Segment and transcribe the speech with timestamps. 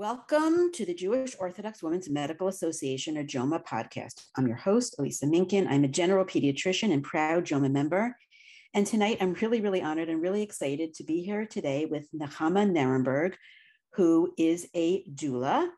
[0.00, 4.28] Welcome to the Jewish Orthodox Women's Medical Association, or JOMA podcast.
[4.34, 5.66] I'm your host, Elisa Minkin.
[5.68, 8.16] I'm a general pediatrician and proud JOMA member.
[8.72, 12.66] And tonight, I'm really, really honored and really excited to be here today with Nechama
[12.70, 13.34] Nirenberg,
[13.92, 15.68] who is a doula.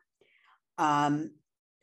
[0.77, 1.31] Um,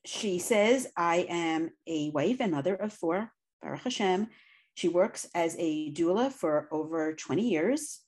[0.07, 3.31] she says, I am a wife and mother of four,
[3.61, 4.29] Baruch Hashem.
[4.73, 8.01] She works as a doula for over 20 years.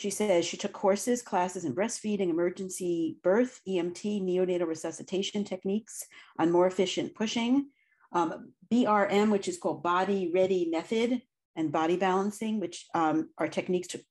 [0.00, 6.06] She says she took courses, classes in breastfeeding, emergency birth, EMT, neonatal resuscitation techniques
[6.38, 7.66] on more efficient pushing,
[8.12, 11.20] um, BRM, which is called Body Ready Method,
[11.54, 14.02] and body balancing, which um, are techniques to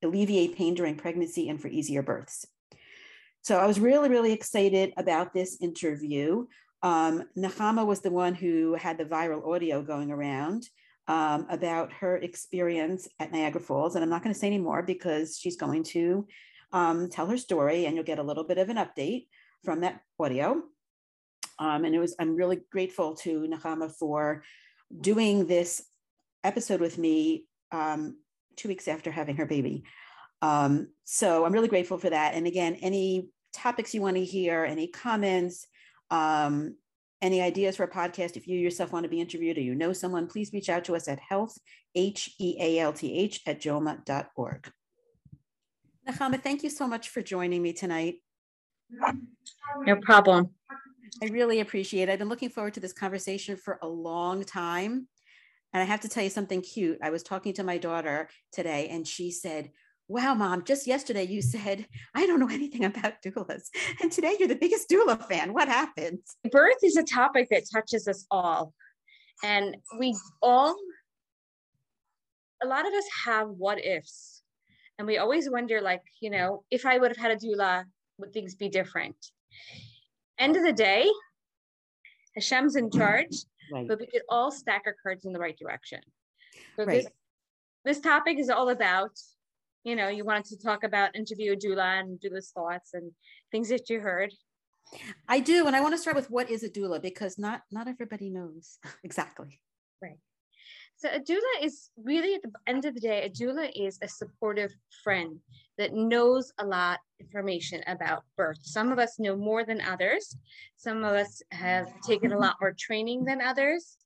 [0.00, 2.46] alleviate pain during pregnancy and for easier births.
[3.42, 6.46] So I was really, really excited about this interview.
[6.84, 10.68] Um, Nechama was the one who had the viral audio going around
[11.08, 13.94] um, about her experience at Niagara Falls.
[13.94, 16.26] And I'm not going to say any more because she's going to
[16.72, 19.26] um, tell her story and you'll get a little bit of an update
[19.64, 20.62] from that audio.
[21.58, 24.42] Um, and it was, I'm really grateful to Nechama for
[25.00, 25.82] doing this
[26.44, 28.18] episode with me um,
[28.56, 29.84] two weeks after having her baby.
[30.42, 32.34] Um, so I'm really grateful for that.
[32.34, 35.66] And again, any topics you want to hear, any comments,
[36.10, 36.76] um,
[37.22, 39.92] any ideas for a podcast, if you yourself want to be interviewed or you know
[39.92, 41.56] someone, please reach out to us at health,
[41.94, 44.70] H E A L T H, at joma.org.
[46.08, 48.16] Nechama, thank you so much for joining me tonight.
[48.90, 50.50] No problem.
[51.22, 52.12] I really appreciate it.
[52.12, 55.08] I've been looking forward to this conversation for a long time.
[55.72, 56.98] And I have to tell you something cute.
[57.02, 59.70] I was talking to my daughter today, and she said,
[60.08, 61.84] Wow, mom, just yesterday you said,
[62.14, 63.64] I don't know anything about doulas.
[64.00, 65.52] And today you're the biggest doula fan.
[65.52, 66.20] What happened?
[66.52, 68.72] Birth is a topic that touches us all.
[69.42, 70.76] And we all,
[72.62, 74.42] a lot of us have what ifs.
[74.98, 77.84] And we always wonder, like, you know, if I would have had a doula,
[78.18, 79.16] would things be different?
[80.38, 81.10] End of the day,
[82.36, 83.36] Hashem's in charge,
[83.72, 83.88] right.
[83.88, 86.00] but we could all stack our cards in the right direction.
[86.76, 87.02] So right.
[87.02, 87.06] this,
[87.84, 89.10] this topic is all about
[89.86, 93.12] you know, you wanted to talk about interview doula and doula's thoughts and
[93.52, 94.32] things that you heard.
[95.28, 97.86] I do, and I want to start with what is a doula because not not
[97.86, 99.60] everybody knows exactly.
[100.02, 100.18] Right.
[100.96, 104.08] So a doula is really at the end of the day, a doula is a
[104.08, 104.72] supportive
[105.04, 105.38] friend
[105.78, 108.58] that knows a lot information about birth.
[108.62, 110.36] Some of us know more than others.
[110.76, 113.98] Some of us have taken a lot more training than others.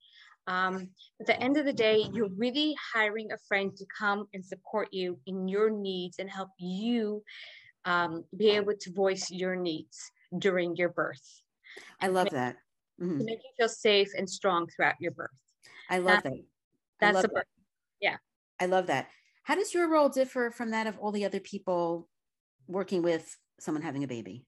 [0.46, 0.88] Um,
[1.20, 4.88] at the end of the day, you're really hiring a friend to come and support
[4.92, 7.22] you in your needs and help you
[7.84, 11.42] um, be able to voice your needs during your birth.
[12.00, 12.56] I love make, that.
[13.00, 13.18] Mm-hmm.
[13.18, 15.30] To make you feel safe and strong throughout your birth.
[15.88, 16.32] I love that.
[17.00, 17.44] That's love a birth.
[18.00, 18.16] Yeah.
[18.60, 19.08] I love that.
[19.44, 22.08] How does your role differ from that of all the other people
[22.66, 24.44] working with someone having a baby?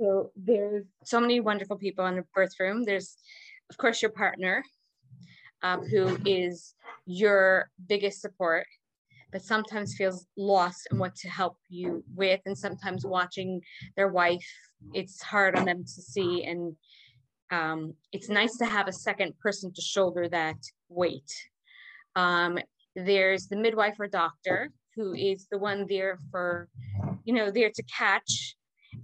[0.00, 2.84] So there's so many wonderful people in the birth room.
[2.84, 3.16] There's,
[3.70, 4.62] of course, your partner,
[5.62, 6.74] um, who is
[7.06, 8.66] your biggest support,
[9.32, 12.40] but sometimes feels lost in what to help you with.
[12.46, 13.60] And sometimes watching
[13.96, 14.46] their wife,
[14.94, 16.44] it's hard on them to see.
[16.44, 16.76] And
[17.50, 20.56] um, it's nice to have a second person to shoulder that
[20.88, 21.30] weight.
[22.16, 22.58] Um,
[22.94, 26.68] there's the midwife or doctor who is the one there for,
[27.24, 28.56] you know, there to catch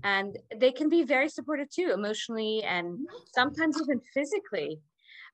[0.02, 2.98] and they can be very supportive too emotionally and
[3.34, 4.80] sometimes even physically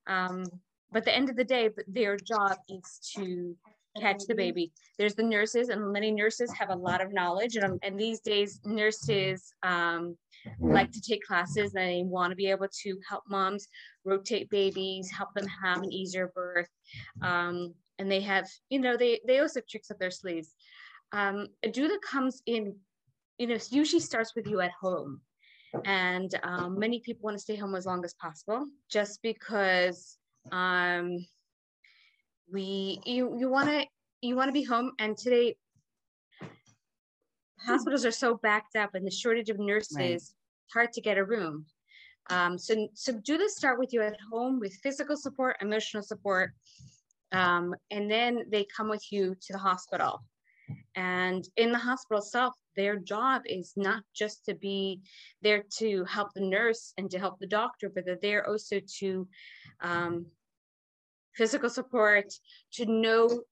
[0.06, 0.44] um,
[0.92, 3.56] but the end of the day, their job is to
[4.00, 4.72] catch the baby.
[4.98, 7.56] There's the nurses, and many nurses have a lot of knowledge.
[7.56, 10.16] And, and these days, nurses um,
[10.60, 13.68] like to take classes and they want to be able to help moms
[14.04, 16.68] rotate babies, help them have an easier birth.
[17.22, 20.54] Um, and they have, you know, they, they also tricks up their sleeves.
[21.12, 22.74] Um, a doula comes in,
[23.38, 25.20] you know, usually starts with you at home.
[25.84, 30.18] And um, many people want to stay home as long as possible just because
[30.52, 31.26] um,
[32.52, 33.86] we you you want to
[34.20, 35.56] you want to be home, and today
[37.58, 39.96] hospitals are so backed up, and the shortage of nurses.
[39.96, 40.20] Right.
[40.72, 41.66] Hard to get a room.
[42.28, 46.52] Um, so, so doulas start with you at home with physical support, emotional support,
[47.32, 50.22] um, and then they come with you to the hospital.
[50.94, 55.00] And in the hospital itself, their job is not just to be
[55.42, 59.28] there to help the nurse and to help the doctor, but they're there also to
[59.80, 60.26] um,
[61.34, 62.32] physical support,
[62.72, 63.42] to know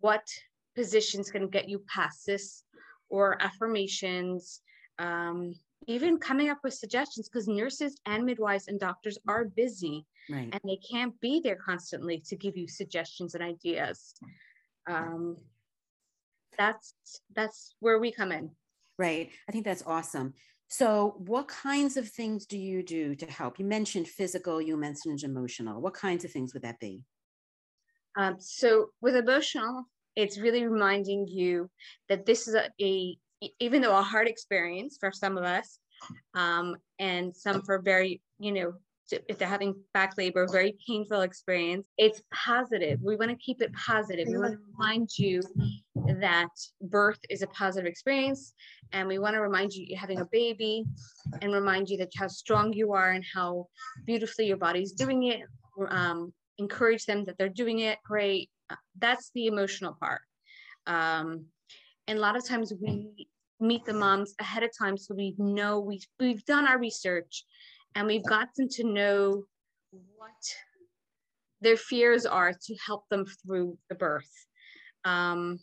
[0.00, 0.26] what
[0.74, 2.64] positions can get you past this
[3.10, 4.60] or affirmations,
[4.98, 5.54] um,
[5.86, 10.48] even coming up with suggestions because nurses and midwives and doctors are busy right.
[10.52, 14.14] and they can't be there constantly to give you suggestions and ideas.
[14.88, 15.36] Um,
[16.58, 16.94] that's
[17.34, 18.50] that's where we come in.
[18.98, 19.30] Right.
[19.48, 20.34] I think that's awesome.
[20.70, 23.58] So, what kinds of things do you do to help?
[23.58, 25.80] You mentioned physical, you mentioned emotional.
[25.80, 27.04] What kinds of things would that be?
[28.18, 29.84] Um, so, with emotional,
[30.14, 31.70] it's really reminding you
[32.10, 33.16] that this is a, a
[33.60, 35.78] even though a hard experience for some of us,
[36.34, 38.74] um, and some for very, you know,
[39.10, 43.00] if they're having back labor, very painful experience, it's positive.
[43.02, 44.28] We want to keep it positive.
[44.28, 45.40] We want to remind you
[46.20, 46.48] that
[46.82, 48.54] birth is a positive experience.
[48.92, 50.84] And we want to remind you you're having a baby
[51.42, 53.66] and remind you that how strong you are and how
[54.06, 55.40] beautifully your body's doing it.
[55.88, 58.50] Um, encourage them that they're doing it great.
[58.98, 60.20] That's the emotional part.
[60.86, 61.44] Um,
[62.06, 63.28] and a lot of times we
[63.60, 67.44] meet the moms ahead of time so we know we've, we've done our research
[67.94, 69.44] and we've gotten to know
[70.16, 70.30] what
[71.60, 74.30] their fears are to help them through the birth.
[75.04, 75.58] Um,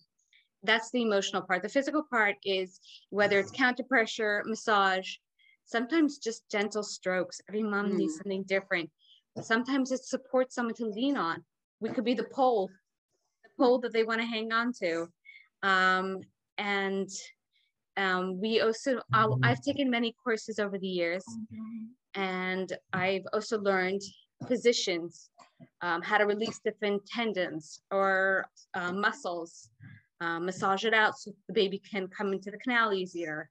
[0.65, 1.61] that's the emotional part.
[1.61, 2.79] The physical part is
[3.09, 5.15] whether it's counter pressure, massage,
[5.65, 7.41] sometimes just gentle strokes.
[7.49, 7.95] Every mom mm.
[7.95, 8.89] needs something different.
[9.41, 11.43] Sometimes it supports someone to lean on.
[11.81, 12.69] We could be the pole,
[13.43, 15.07] the pole that they want to hang on to.
[15.61, 16.21] Um,
[16.57, 17.09] and
[17.97, 21.23] um, we also, I've taken many courses over the years,
[22.13, 24.01] and I've also learned
[24.47, 25.29] positions,
[25.81, 29.69] um, how to release different tendons or uh, muscles,
[30.21, 33.49] uh, massage it out so the baby can come into the canal easier.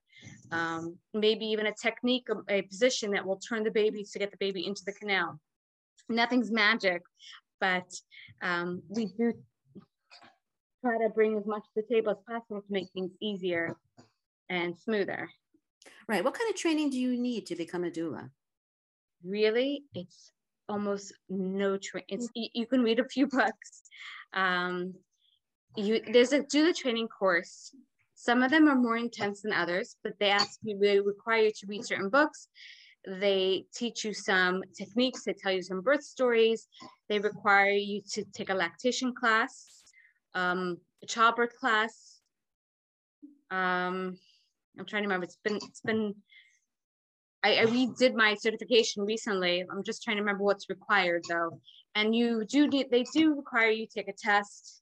[0.51, 4.37] Um, maybe even a technique, a position that will turn the baby to get the
[4.37, 5.39] baby into the canal.
[6.09, 7.01] Nothing's magic,
[7.59, 7.91] but
[8.41, 9.33] um, we do
[10.81, 13.75] try to bring as much to the table as possible to make things easier
[14.49, 15.29] and smoother.
[16.07, 16.23] Right.
[16.23, 18.29] What kind of training do you need to become a doula?
[19.23, 20.31] Really, it's
[20.69, 22.27] almost no training.
[22.33, 23.83] You can read a few books.
[24.33, 24.93] Um,
[25.77, 27.73] you there's a doula training course.
[28.15, 31.51] Some of them are more intense than others, but they ask you they require you
[31.51, 32.47] to read certain books.
[33.05, 35.23] They teach you some techniques.
[35.23, 36.67] They tell you some birth stories.
[37.07, 39.83] They require you to take a lactation class,
[40.33, 42.19] um, a childbirth class.
[43.51, 44.17] Um,
[44.79, 45.25] I'm trying to remember.
[45.25, 46.15] It's been it's been.
[47.43, 49.63] I, I redid my certification recently.
[49.71, 51.59] I'm just trying to remember what's required though.
[51.93, 54.81] And you do need, they do require you to take a test,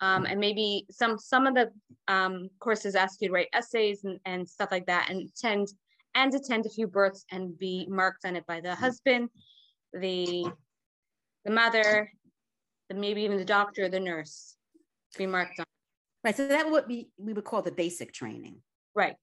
[0.00, 1.70] um, and maybe some some of the
[2.08, 5.68] um, courses ask you to write essays and, and stuff like that, and attend
[6.14, 9.28] and attend a few births and be marked on it by the husband,
[9.92, 10.46] the
[11.44, 12.10] the mother,
[12.88, 14.56] the maybe even the doctor or the nurse,
[15.16, 15.66] be marked on.
[16.24, 16.36] Right.
[16.36, 18.56] So that would be we would call the basic training.
[18.94, 19.16] Right.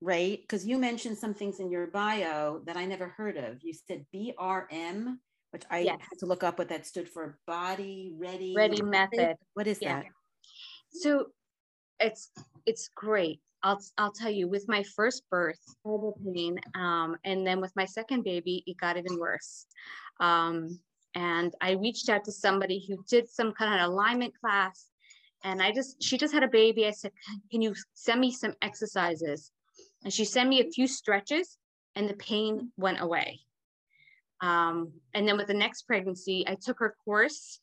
[0.00, 0.40] Right.
[0.40, 3.62] Because you mentioned some things in your bio that I never heard of.
[3.62, 5.16] You said BRM,
[5.56, 5.98] which I yes.
[6.00, 8.52] had to look up what that stood for body ready.
[8.54, 9.36] Ready method.
[9.54, 10.02] What is yeah.
[10.02, 10.04] that?
[10.90, 11.28] So
[11.98, 12.30] it's
[12.66, 13.40] it's great.
[13.62, 17.86] I'll I'll tell you, with my first birth, horrible pain, um, and then with my
[17.86, 19.64] second baby, it got even worse.
[20.20, 20.78] Um,
[21.14, 24.88] and I reached out to somebody who did some kind of alignment class
[25.44, 26.86] and I just, she just had a baby.
[26.86, 27.12] I said,
[27.50, 29.50] can you send me some exercises?
[30.04, 31.56] And she sent me a few stretches
[31.94, 33.40] and the pain went away.
[34.40, 37.60] Um, and then with the next pregnancy, I took her course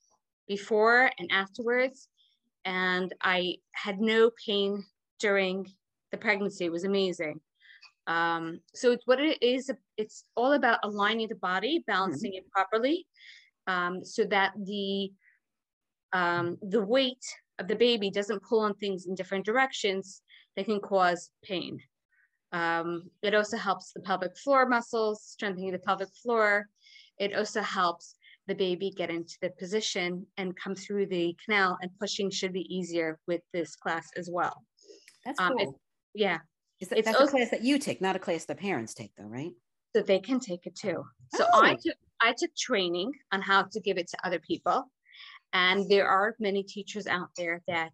[0.48, 2.08] before and afterwards,
[2.66, 4.84] and I had no pain
[5.20, 5.68] during
[6.12, 6.66] the pregnancy.
[6.66, 7.40] It was amazing.
[8.08, 9.72] Um, so it's what it is.
[9.98, 12.46] It's all about aligning the body, balancing mm-hmm.
[12.46, 13.08] it properly,
[13.68, 15.12] um, so that the
[16.12, 17.26] um, the weight
[17.60, 20.22] of the baby doesn't pull on things in different directions
[20.56, 21.80] that can cause pain.
[22.54, 26.68] Um, it also helps the pelvic floor muscles, strengthening the pelvic floor.
[27.18, 28.16] It also helps
[28.48, 32.74] the baby get into the position and come through the canal and pushing should be
[32.74, 34.64] easier with this class as well.
[35.26, 35.62] That's um, cool.
[35.62, 35.70] It,
[36.14, 36.40] yeah.
[36.80, 38.94] Is that, it's that's also, a class that you take, not a class the parents
[38.94, 39.52] take though, right?
[39.96, 41.04] So they can take it too.
[41.36, 41.64] So oh.
[41.64, 44.86] I took I took training on how to give it to other people.
[45.54, 47.92] And there are many teachers out there that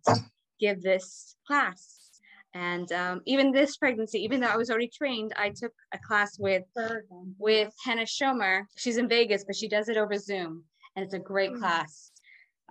[0.59, 2.08] give this class.
[2.53, 6.39] And um, even this pregnancy, even though I was already trained, I took a class
[6.39, 6.63] with
[7.37, 8.63] with Hannah Schomer.
[8.75, 10.63] She's in Vegas, but she does it over Zoom,
[10.95, 11.59] and it's a great hmm.
[11.59, 12.11] class.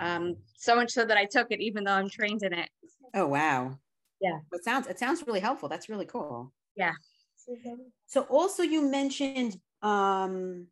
[0.01, 2.69] Um, so much so that I took it, even though I'm trained in it.
[3.15, 3.79] Oh wow!
[4.21, 4.39] Yeah.
[4.53, 5.69] It sounds it sounds really helpful.
[5.69, 6.53] That's really cool.
[6.77, 6.93] Yeah.
[8.07, 10.67] So also you mentioned um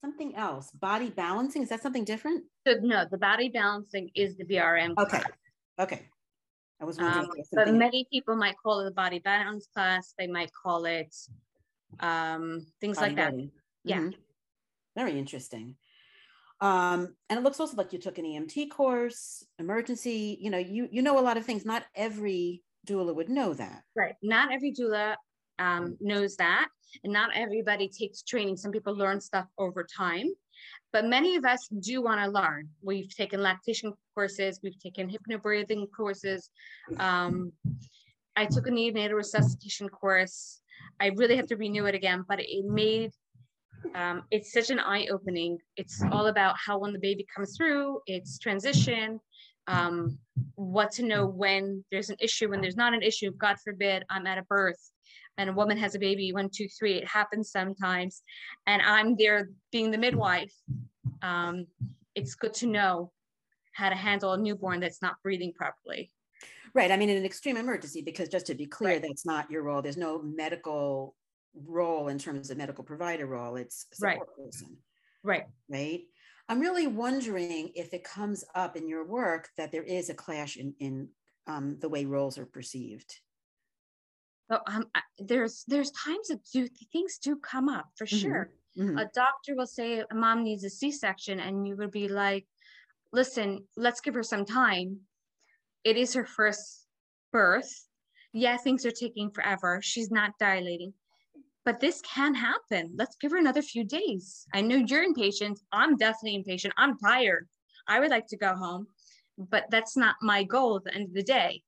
[0.00, 1.62] something else, body balancing.
[1.62, 2.44] Is that something different?
[2.66, 4.94] So no, the body balancing is the BRM.
[4.98, 5.22] Okay.
[5.78, 6.08] Okay.
[6.80, 7.24] I was wondering.
[7.24, 10.14] Um, but many people might call it the body balance class.
[10.18, 11.14] They might call it
[12.00, 13.34] um, things like that.
[13.84, 13.98] Yeah.
[13.98, 14.10] Mm-hmm.
[14.96, 15.76] Very interesting.
[16.60, 20.88] Um, and it looks also like you took an EMT course, emergency, you know, you
[20.90, 21.64] you know a lot of things.
[21.64, 23.82] Not every doula would know that.
[23.94, 24.14] Right.
[24.22, 25.16] Not every doula
[25.58, 26.68] um, knows that.
[27.04, 28.56] And not everybody takes training.
[28.56, 30.28] Some people learn stuff over time,
[30.92, 32.68] but many of us do want to learn.
[32.82, 36.50] We've taken lactation courses, we've taken hypnobirthing courses.
[36.98, 37.52] Um,
[38.36, 40.60] I took a neonatal resuscitation course.
[41.00, 43.12] I really have to renew it again, but it made
[43.94, 45.58] um, it's such an eye opening.
[45.76, 49.20] It's all about how when the baby comes through, it's transition,
[49.68, 50.18] um,
[50.54, 53.30] what to know when there's an issue, when there's not an issue.
[53.32, 54.90] God forbid, I'm at a birth
[55.38, 56.94] and a woman has a baby, one, two, three.
[56.94, 58.22] It happens sometimes.
[58.66, 60.54] And I'm there being the midwife.
[61.22, 61.66] Um,
[62.14, 63.12] it's good to know
[63.72, 66.10] how to handle a newborn that's not breathing properly.
[66.74, 66.90] Right.
[66.90, 69.02] I mean, in an extreme emergency, because just to be clear, right.
[69.02, 69.82] that's not your role.
[69.82, 71.14] There's no medical
[71.54, 73.56] role in terms of medical provider role.
[73.56, 74.18] It's right.
[74.36, 74.76] person.
[75.22, 75.44] Right.
[75.68, 76.02] Right.
[76.48, 80.56] I'm really wondering if it comes up in your work that there is a clash
[80.56, 81.08] in, in
[81.46, 83.20] um, the way roles are perceived.
[84.48, 84.86] Well, um,
[85.18, 88.18] there's there's times that do things do come up for mm-hmm.
[88.18, 88.50] sure.
[88.78, 88.98] Mm-hmm.
[88.98, 92.46] A doctor will say a mom needs a C-section, and you would be like,
[93.12, 95.00] "Listen, let's give her some time.
[95.84, 96.86] It is her first
[97.32, 97.72] birth.
[98.32, 99.80] Yeah, things are taking forever.
[99.82, 100.92] She's not dilating
[101.66, 102.94] but this can happen.
[102.96, 104.46] Let's give her another few days.
[104.54, 105.58] I know you're impatient.
[105.72, 106.72] I'm definitely impatient.
[106.78, 107.48] I'm tired.
[107.88, 108.86] I would like to go home,
[109.36, 111.62] but that's not my goal at the end of the day.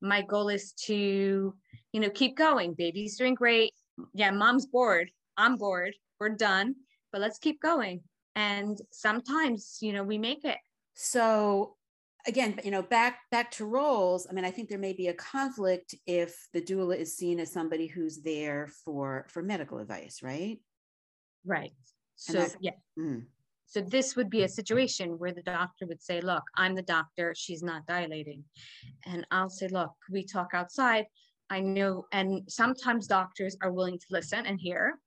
[0.00, 1.54] My goal is to,
[1.92, 2.74] you know, keep going.
[2.74, 3.72] Baby's doing great.
[4.14, 5.10] Yeah, mom's bored.
[5.36, 5.94] I'm bored.
[6.20, 6.74] We're done,
[7.12, 8.02] but let's keep going.
[8.34, 10.58] And sometimes, you know, we make it.
[10.94, 11.76] So
[12.26, 14.26] again, you know, back back to roles.
[14.28, 17.52] I mean, I think there may be a conflict if the doula is seen as
[17.52, 20.58] somebody who's there for for medical advice, right?
[21.44, 21.72] Right.
[22.16, 22.72] So yeah.
[22.98, 23.26] Mm.
[23.68, 27.34] So this would be a situation where the doctor would say, "Look, I'm the doctor.
[27.36, 28.44] She's not dilating,"
[29.04, 31.06] and I'll say, "Look, we talk outside."
[31.50, 34.98] I know, and sometimes doctors are willing to listen and hear.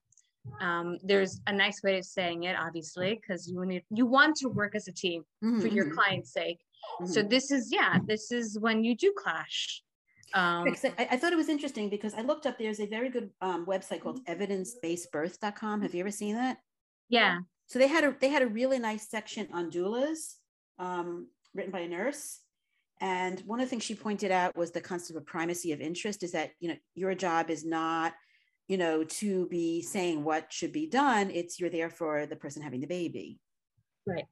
[0.59, 4.47] Um, there's a nice way of saying it, obviously, because you need you want to
[4.47, 5.59] work as a team mm-hmm.
[5.59, 5.95] for your mm-hmm.
[5.95, 6.59] client's sake.
[7.01, 7.11] Mm-hmm.
[7.11, 9.83] So this is yeah, this is when you do clash.
[10.33, 12.57] Um, I, I, thought it was interesting because I looked up.
[12.57, 15.81] There's a very good um, website called evidencebasedbirth.com.
[15.81, 16.57] Have you ever seen that?
[17.09, 17.39] Yeah.
[17.71, 20.35] So they had a they had a really nice section on doulas,
[20.77, 22.41] um, written by a nurse.
[22.99, 26.21] And one of the things she pointed out was the concept of primacy of interest
[26.21, 28.13] is that you know your job is not
[28.67, 31.31] you know to be saying what should be done.
[31.31, 33.39] It's you're there for the person having the baby.
[34.05, 34.25] Right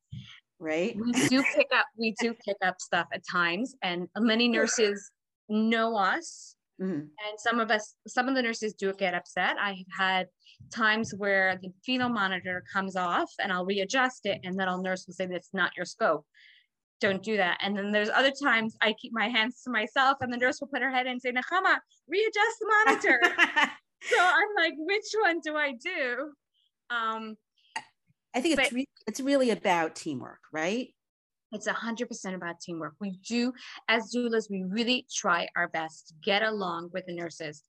[0.60, 0.93] right?
[1.00, 5.12] We do pick up, we do pick up stuff at times, and many nurses
[5.48, 6.55] know us.
[6.81, 6.93] Mm-hmm.
[6.93, 9.57] And some of us, some of the nurses do get upset.
[9.59, 10.27] I've had
[10.74, 15.05] times where the fetal monitor comes off and I'll readjust it, and then I'll nurse
[15.05, 16.25] will say, That's not your scope.
[17.01, 17.59] Don't do that.
[17.62, 20.67] And then there's other times I keep my hands to myself, and the nurse will
[20.67, 23.19] put her head in and say, Nechama, readjust the monitor.
[24.01, 26.31] so I'm like, Which one do I do?
[26.89, 27.36] Um,
[28.33, 30.93] I think it's but, re- it's really about teamwork, right?
[31.51, 32.94] It's a hundred percent about teamwork.
[33.00, 33.53] We do,
[33.88, 37.63] as doulas, we really try our best to get along with the nurses.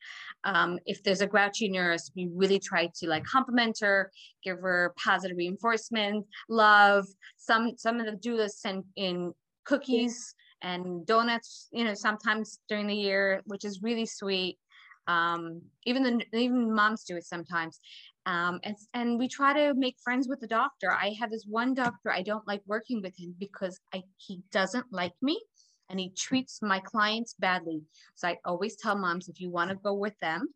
[0.44, 4.10] Um, if there's a grouchy nurse, we really try to like compliment her,
[4.44, 7.06] give her positive reinforcement, love.
[7.38, 9.32] Some some of the doulas send in
[9.64, 14.58] cookies and donuts, you know, sometimes during the year, which is really sweet.
[15.06, 17.80] Um, even the even moms do it sometimes.
[18.26, 20.92] Um, and, and we try to make friends with the doctor.
[20.92, 24.86] I have this one doctor, I don't like working with him because I, he doesn't
[24.90, 25.40] like me
[25.88, 27.82] and he treats my clients badly.
[28.14, 30.48] So I always tell moms, if you want to go with them,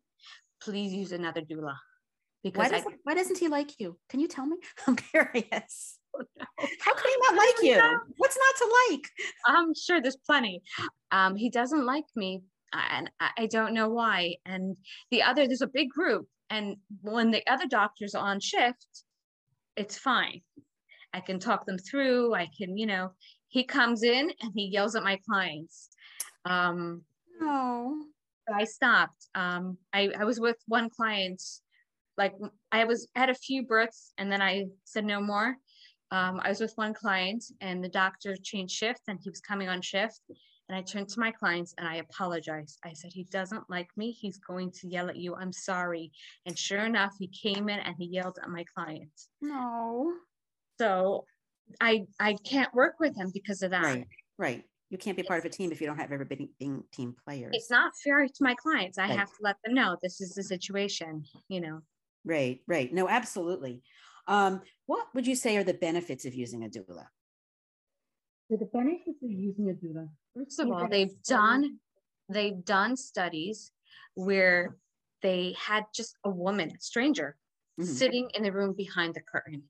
[0.61, 1.75] please use another doula.
[2.43, 3.97] Because why, doesn't, I, why doesn't he like you?
[4.09, 4.57] Can you tell me?
[4.87, 5.99] I'm curious.
[6.79, 7.99] How can he not like you?
[8.17, 9.09] What's not to like?
[9.47, 10.61] I'm sure there's plenty.
[11.11, 12.43] Um, he doesn't like me
[12.73, 14.35] and I don't know why.
[14.45, 14.77] And
[15.11, 19.03] the other, there's a big group and when the other doctor's on shift,
[19.75, 20.41] it's fine.
[21.13, 22.33] I can talk them through.
[22.33, 23.11] I can, you know,
[23.47, 25.89] he comes in and he yells at my clients.
[26.45, 27.03] Um,
[27.39, 27.95] no.
[28.53, 29.27] I stopped.
[29.33, 31.41] Um, I, I was with one client,
[32.17, 32.33] like
[32.71, 35.57] I was had a few births and then I said no more.
[36.11, 39.67] Um, I was with one client and the doctor changed shift and he was coming
[39.67, 40.21] on shift
[40.67, 42.79] And I turned to my clients and I apologized.
[42.83, 44.11] I said, He doesn't like me.
[44.11, 45.35] He's going to yell at you.
[45.35, 46.11] I'm sorry.
[46.45, 49.29] And sure enough, he came in and he yelled at my clients.
[49.41, 50.13] No.
[50.79, 51.25] So
[51.79, 53.83] I I can't work with him because of that.
[53.83, 54.07] Right.
[54.37, 54.63] Right.
[54.89, 57.51] You can't be part of a team if you don't have everybody being team players.
[57.53, 58.97] It's not fair to my clients.
[58.97, 59.19] I Right.
[59.19, 61.81] have to let them know this is the situation, you know.
[62.23, 62.91] Right, right.
[62.93, 63.83] No, absolutely.
[64.27, 67.07] Um, what would you say are the benefits of using a doula?
[68.49, 70.07] So the benefits of using a doula.
[70.35, 71.79] First of all, they've done
[72.29, 73.71] they've done studies
[74.15, 74.77] where
[75.21, 77.37] they had just a woman, a stranger,
[77.79, 77.85] Mhm.
[77.85, 79.69] sitting in the room behind the curtain.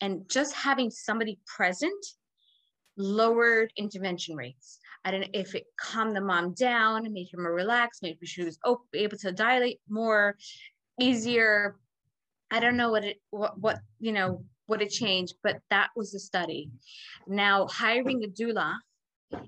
[0.00, 2.04] And just having somebody present
[2.96, 4.78] lowered intervention rates.
[5.04, 8.44] I don't know if it calmed the mom down, made her more relaxed, maybe she
[8.44, 10.36] was op- able to dilate more
[11.00, 11.78] easier.
[12.50, 16.12] I don't know what it what what you know what it changed, but that was
[16.12, 16.70] the study.
[17.26, 18.74] Now hiring a doula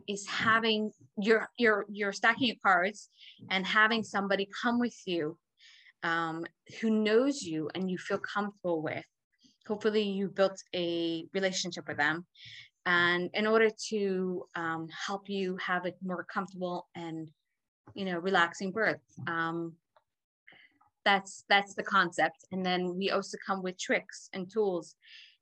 [0.08, 3.08] is having you're you're you're stacking your cards
[3.50, 5.38] and having somebody come with you
[6.02, 6.44] um,
[6.80, 9.04] who knows you and you feel comfortable with
[9.66, 12.25] hopefully you built a relationship with them
[12.87, 17.28] and in order to um, help you have a more comfortable and
[17.94, 19.73] you know relaxing birth um,
[21.06, 24.96] that's that's the concept and then we also come with tricks and tools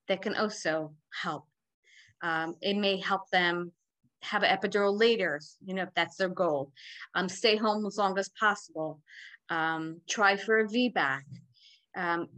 [0.06, 0.92] that can also
[1.22, 1.44] help
[2.22, 3.72] um, it may help them
[4.24, 6.72] have an epidural later, you know, if that's their goal.
[7.14, 9.00] Um, stay home as long as possible.
[9.50, 11.20] Um, try for a VBAC.
[11.96, 12.28] Um,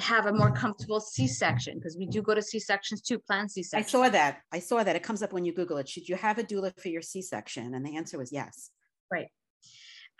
[0.00, 3.86] have a more comfortable C-section because we do go to C-sections too, plan C-section.
[3.86, 4.40] I saw that.
[4.52, 4.94] I saw that.
[4.94, 5.88] It comes up when you Google it.
[5.88, 7.74] Should you have a doula for your C-section?
[7.74, 8.70] And the answer was yes.
[9.10, 9.28] Right.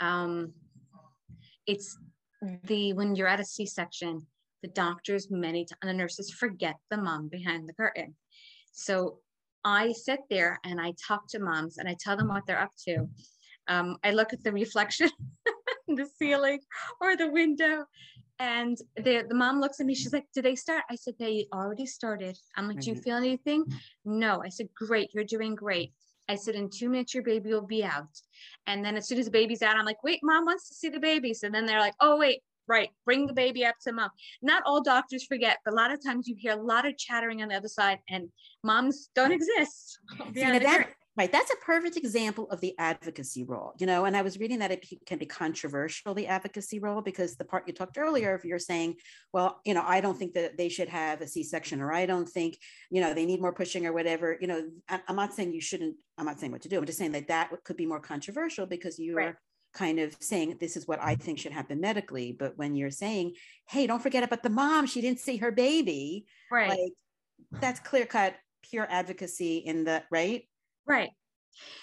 [0.00, 0.52] Um,
[1.66, 1.98] it's
[2.64, 4.26] the when you're at a C-section,
[4.62, 8.14] the doctors many times and the nurses forget the mom behind the curtain.
[8.72, 9.18] So
[9.64, 12.72] I sit there and I talk to moms and I tell them what they're up
[12.86, 13.08] to.
[13.68, 15.10] Um, I look at the reflection
[15.88, 16.60] in the ceiling
[17.00, 17.84] or the window,
[18.38, 19.94] and the the mom looks at me.
[19.94, 23.16] She's like, "Did they start?" I said, "They already started." I'm like, "Do you feel
[23.16, 23.64] anything?"
[24.04, 24.42] No.
[24.44, 25.92] I said, "Great, you're doing great."
[26.28, 28.20] I said, "In two minutes, your baby will be out."
[28.66, 30.88] And then as soon as the baby's out, I'm like, "Wait, mom wants to see
[30.88, 34.10] the baby." So then they're like, "Oh wait, right, bring the baby up to mom."
[34.42, 37.42] Not all doctors forget, but a lot of times you hear a lot of chattering
[37.42, 38.28] on the other side, and
[38.62, 39.98] moms don't exist.
[40.34, 40.95] See, that-.
[41.16, 41.32] Right.
[41.32, 44.70] That's a perfect example of the advocacy role, you know, and I was reading that
[44.70, 48.58] it can be controversial, the advocacy role, because the part you talked earlier of you're
[48.58, 48.96] saying,
[49.32, 52.28] well, you know, I don't think that they should have a C-section, or I don't
[52.28, 52.58] think,
[52.90, 55.96] you know, they need more pushing or whatever, you know, I'm not saying you shouldn't,
[56.18, 56.78] I'm not saying what to do.
[56.78, 59.28] I'm just saying that that could be more controversial because you Right.
[59.28, 59.40] are
[59.72, 62.32] kind of saying this is what I think should happen medically.
[62.32, 63.34] But when you're saying,
[63.68, 66.70] hey, don't forget about the mom, she didn't see her baby, right.
[66.70, 66.92] like
[67.60, 70.48] that's clear cut, pure advocacy in the right.
[70.86, 71.10] Right.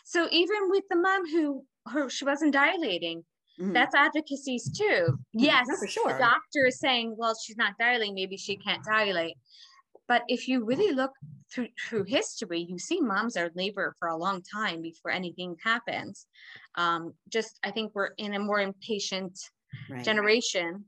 [0.06, 3.26] So even with the mom who her she wasn't dilating,
[3.60, 3.74] Mhm.
[3.74, 5.20] that's advocacies too.
[5.34, 6.14] Yes, no, for sure.
[6.14, 9.38] the doctor is saying, well, she's not dilating, maybe she can't dilate.
[10.08, 11.12] But if you really look
[11.52, 15.56] through through history, you see moms are in labor for a long time before anything
[15.64, 16.28] happens.
[16.76, 19.40] Um, just I think we're in a more impatient
[19.90, 20.04] right.
[20.04, 20.86] generation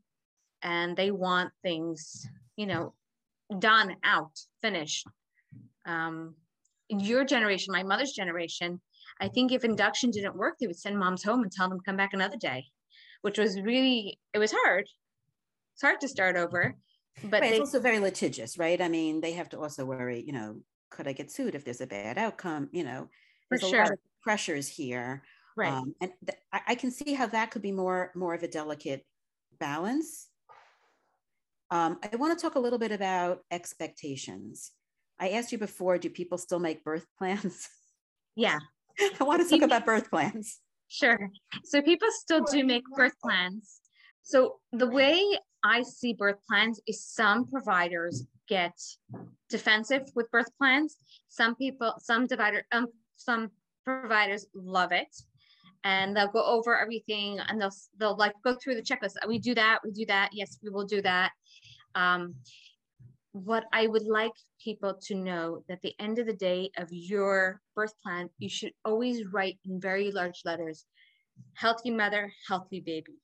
[0.62, 2.94] and they want things, you know,
[3.60, 5.08] done out, finished.
[5.86, 6.36] Um,
[6.90, 8.82] your generation, my mother's generation,
[9.20, 11.98] I think if induction didn't work, they would send moms home and tell them come
[11.98, 12.66] back another day,
[13.22, 14.86] which was really, it was hard.
[15.76, 16.76] It's hard to start over,
[17.24, 18.80] but Right, they, it's also very litigious, right?
[18.82, 21.82] I mean, they have to also worry, you know, could I get sued if there's
[21.82, 22.70] a bad outcome?
[22.72, 23.10] You know,
[23.50, 23.92] For there's a lot sure.
[23.92, 25.24] of pressures here.
[25.56, 28.44] right, Um, and th- I, I can see how that could be more more of
[28.44, 29.06] a delicate
[29.60, 30.30] balance.
[31.72, 34.72] Um, I want to talk a little bit about expectations.
[35.20, 37.70] I asked you before, do people still make birth plans?
[38.36, 38.60] yeah,
[39.20, 40.60] I want to talk about birth plans.
[40.88, 41.30] Sure.
[41.64, 43.80] So people still do make birth plans.
[44.22, 45.22] So the way
[45.64, 48.74] I see birth plans is some providers get
[49.50, 50.98] defensive with birth plans.
[51.28, 53.52] Some people, some divider, um, some
[53.84, 55.16] providers love it,
[55.84, 59.16] and they'll go over everything and they'll they'll like go through the checklist.
[59.28, 59.80] We do that.
[59.84, 60.30] We do that.
[60.34, 61.32] Yes, we will do that.
[61.94, 62.36] Um,
[63.36, 64.32] what I would like
[64.64, 68.72] people to know that the end of the day of your birth plan, you should
[68.86, 70.86] always write in very large letters,
[71.54, 73.20] healthy mother, healthy baby.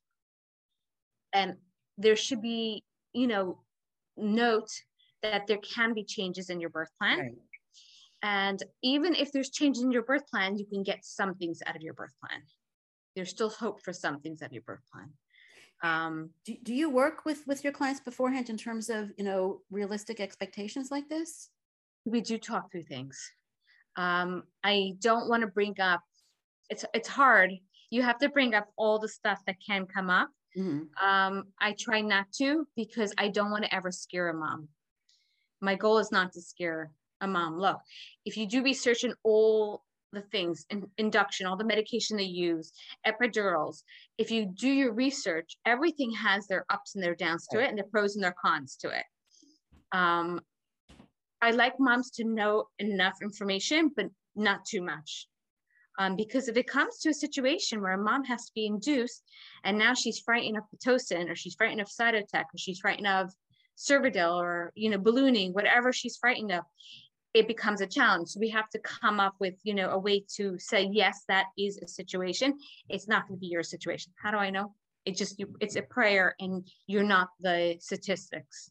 [1.32, 1.54] And
[1.96, 3.62] there should be, you know,
[4.18, 4.68] note
[5.22, 7.18] that there can be changes in your birth plan.
[7.18, 7.32] Right.
[8.22, 11.74] And even if there's changes in your birth plan, you can get some things out
[11.74, 12.42] of your birth plan.
[13.16, 15.08] There's still hope for some things out of your birth plan.
[15.82, 19.62] Um, Do, do you work with with your clients beforehand in terms of you know
[19.70, 21.50] realistic expectations like this?
[22.04, 23.16] we do talk through things.
[23.96, 26.02] Um, I don't want to bring up
[26.70, 27.52] it's it's hard.
[27.90, 30.30] You have to bring up all the stuff that can come up.
[30.56, 30.88] Mhm.
[31.00, 34.68] Um, I try not to because I don't want to ever scare a mom.
[35.60, 37.58] My goal is not to scare a mom.
[37.58, 37.80] Look,
[38.24, 42.72] if you do research in all the things, in, induction, all the medication they use,
[43.06, 43.82] epidurals,
[44.18, 47.78] if you do your research, everything has their ups and their downs to it and
[47.78, 49.04] their pros and their cons to it.
[49.92, 50.40] Um,
[51.40, 55.26] I like moms to know enough information, but not too much.
[55.98, 59.22] Um, because if it comes to a situation where a mom has to be induced
[59.64, 63.30] and now she's frightened of Pitocin or she's frightened of Cytotec or she's frightened of
[63.76, 66.64] Cervidil or, you know, ballooning, whatever she's frightened of,
[67.34, 68.28] it becomes a challenge.
[68.28, 71.46] So we have to come up with, you know, a way to say, yes, that
[71.58, 72.58] is a situation.
[72.88, 74.12] It's not going to be your situation.
[74.22, 74.74] How do I know?
[75.04, 78.70] It just, you, it's a prayer and you're not the statistics.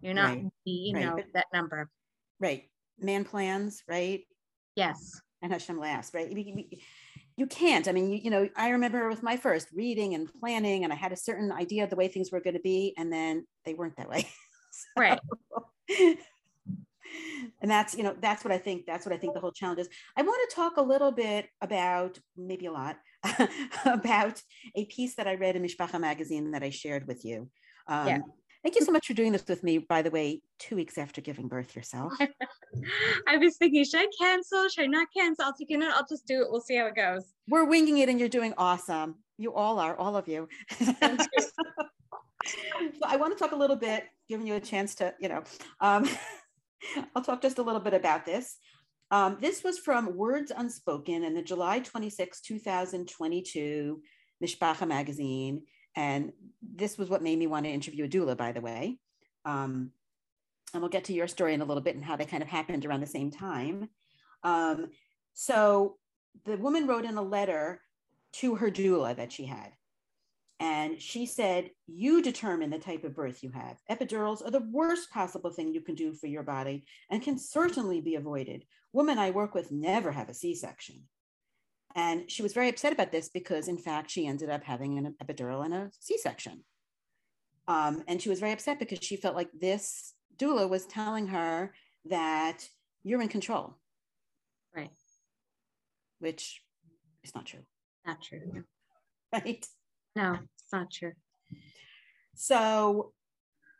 [0.00, 1.88] You're not Right, the, you right, know, but- that number.
[2.40, 2.64] Right.
[2.98, 4.20] Man plans, right?
[4.76, 5.20] Yes.
[5.42, 6.30] and Hashem last, right?
[7.36, 7.88] You can't.
[7.88, 10.96] I mean, you, you know, I remember with my first reading and planning, and I
[10.96, 13.74] had a certain idea of the way things were going to be, and then they
[13.74, 14.28] weren't that way.
[14.98, 15.20] Right.
[17.60, 18.86] and that's, you know, that's what I think.
[18.86, 19.88] That's what I think the whole challenge is.
[20.16, 22.96] I want to talk a little bit about, maybe a lot,
[23.84, 24.40] about
[24.74, 27.50] a piece that I read in Mishpacha magazine that I shared with you.
[27.88, 28.18] Um, Yeah.
[28.64, 31.20] Thank you so much for doing this with me, by the way, two weeks after
[31.20, 32.14] giving birth yourself.
[33.28, 34.70] I was thinking, should I cancel?
[34.70, 35.44] Should I not cancel?
[35.44, 35.82] I'll take it.
[35.82, 36.50] I'll just do it.
[36.50, 37.34] We'll see how it goes.
[37.46, 39.16] We're winging it and you're doing awesome.
[39.36, 40.48] You all are, all of you.
[40.78, 40.94] so
[43.04, 45.42] I want to talk a little bit, giving you a chance to, you know,
[45.82, 46.08] um,
[47.14, 48.56] I'll talk just a little bit about this.
[49.10, 54.00] Um, this was from Words Unspoken in the July 26, 2022
[54.42, 55.62] Mishpacha magazine.
[55.96, 58.98] And this was what made me want to interview a doula, by the way.
[59.44, 59.90] Um,
[60.72, 62.48] and we'll get to your story in a little bit and how they kind of
[62.48, 63.88] happened around the same time.
[64.42, 64.88] Um,
[65.34, 65.96] so
[66.44, 67.80] the woman wrote in a letter
[68.34, 69.70] to her doula that she had.
[70.60, 73.78] And she said, You determine the type of birth you have.
[73.90, 78.00] Epidurals are the worst possible thing you can do for your body and can certainly
[78.00, 78.64] be avoided.
[78.92, 81.02] Women I work with never have a C section.
[81.96, 85.14] And she was very upset about this because, in fact, she ended up having an
[85.22, 86.64] epidural and a C section.
[87.66, 91.72] Um, and she was very upset because she felt like this doula was telling her
[92.06, 92.68] that
[93.02, 93.76] you're in control,
[94.74, 94.90] Right.
[96.18, 96.62] which
[97.22, 97.64] is not true,
[98.06, 98.64] Not true.
[99.32, 99.66] right?
[100.16, 101.12] No, it's not true.
[102.34, 103.12] so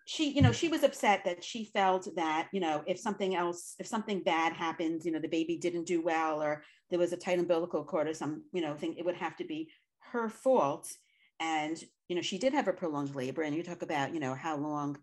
[0.07, 3.75] she you know she was upset that she felt that you know if something else
[3.79, 7.17] if something bad happens you know the baby didn't do well or there was a
[7.17, 9.69] tight umbilical cord or some you know thing it would have to be
[10.13, 10.93] her fault
[11.41, 14.35] and you know she did have a prolonged labor and you talk about you know
[14.35, 14.97] how long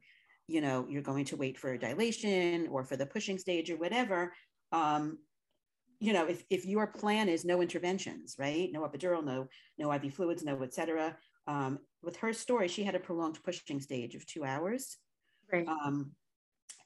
[0.48, 3.78] you know you're going to wait for a dilation or for the pushing stage or
[3.78, 4.32] whatever
[4.72, 5.18] um
[6.02, 10.14] you know if, if your plan is no interventions right no epidural no no iv
[10.14, 11.16] fluids no et cetera
[11.48, 14.98] um, with her story, she had a prolonged pushing stage of two hours.
[15.52, 15.68] Right.
[15.68, 16.12] Um,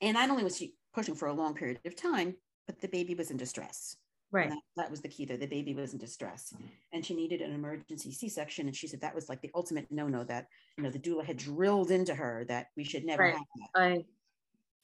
[0.02, 2.36] and not only was she pushing for a long period of time,
[2.68, 3.98] but the baby was in distress.
[4.32, 4.50] Right.
[4.50, 5.38] That, that was the key there.
[5.38, 6.54] The baby was in distress
[6.92, 8.68] and she needed an emergency C section.
[8.68, 10.48] And she said that was like the ultimate no no that,
[10.78, 13.34] you know, the doula had drilled into her that we should never Right.
[13.34, 13.82] have that.
[13.82, 14.06] I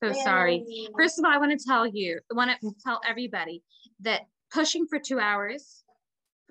[0.03, 0.65] so sorry.
[0.97, 3.61] First of all, I want to tell you, I want to tell everybody
[4.01, 5.83] that pushing for two hours,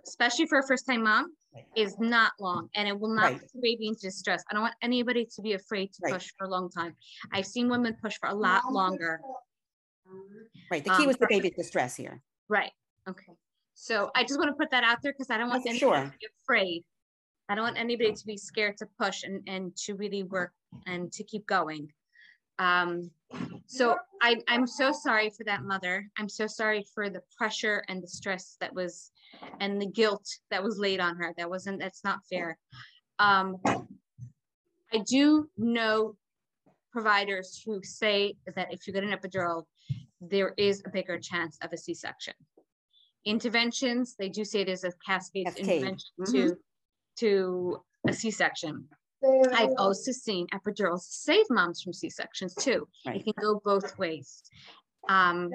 [0.06, 1.32] especially for a first time mom,
[1.76, 3.40] is not long and it will not Right.
[3.40, 4.44] put the baby into distress.
[4.50, 6.14] I don't want anybody to be afraid to Right.
[6.14, 6.96] push for a long time.
[7.32, 9.20] I've seen women push for a lot longer.
[10.70, 10.84] Right.
[10.84, 12.22] The key Um, was the baby's distress here.
[12.48, 12.72] Right.
[13.08, 13.32] Okay.
[13.74, 16.04] So I just want to put that out there because I don't want anybody sure.
[16.04, 16.84] to be afraid.
[17.48, 20.52] I don't want anybody to be scared to push and, and to really work
[20.86, 21.92] and to keep going.
[22.60, 23.10] Um,
[23.66, 26.06] so I, I'm so sorry for that mother.
[26.18, 29.12] I'm so sorry for the pressure and the stress that was,
[29.60, 31.32] and the guilt that was laid on her.
[31.38, 32.58] That wasn't, that's not fair.
[33.18, 33.56] Um,
[34.92, 36.16] I do know
[36.92, 39.64] providers who say that if you get an epidural,
[40.20, 42.34] there is a bigger chance of a C-section.
[43.24, 45.68] Interventions, they do say there's a cascade Cascade.
[45.68, 46.56] intervention to,
[47.20, 48.86] to a C-section.
[49.52, 52.88] I've also seen epidurals save moms from C-sections too.
[53.04, 54.42] It can go both ways.
[55.08, 55.50] Um,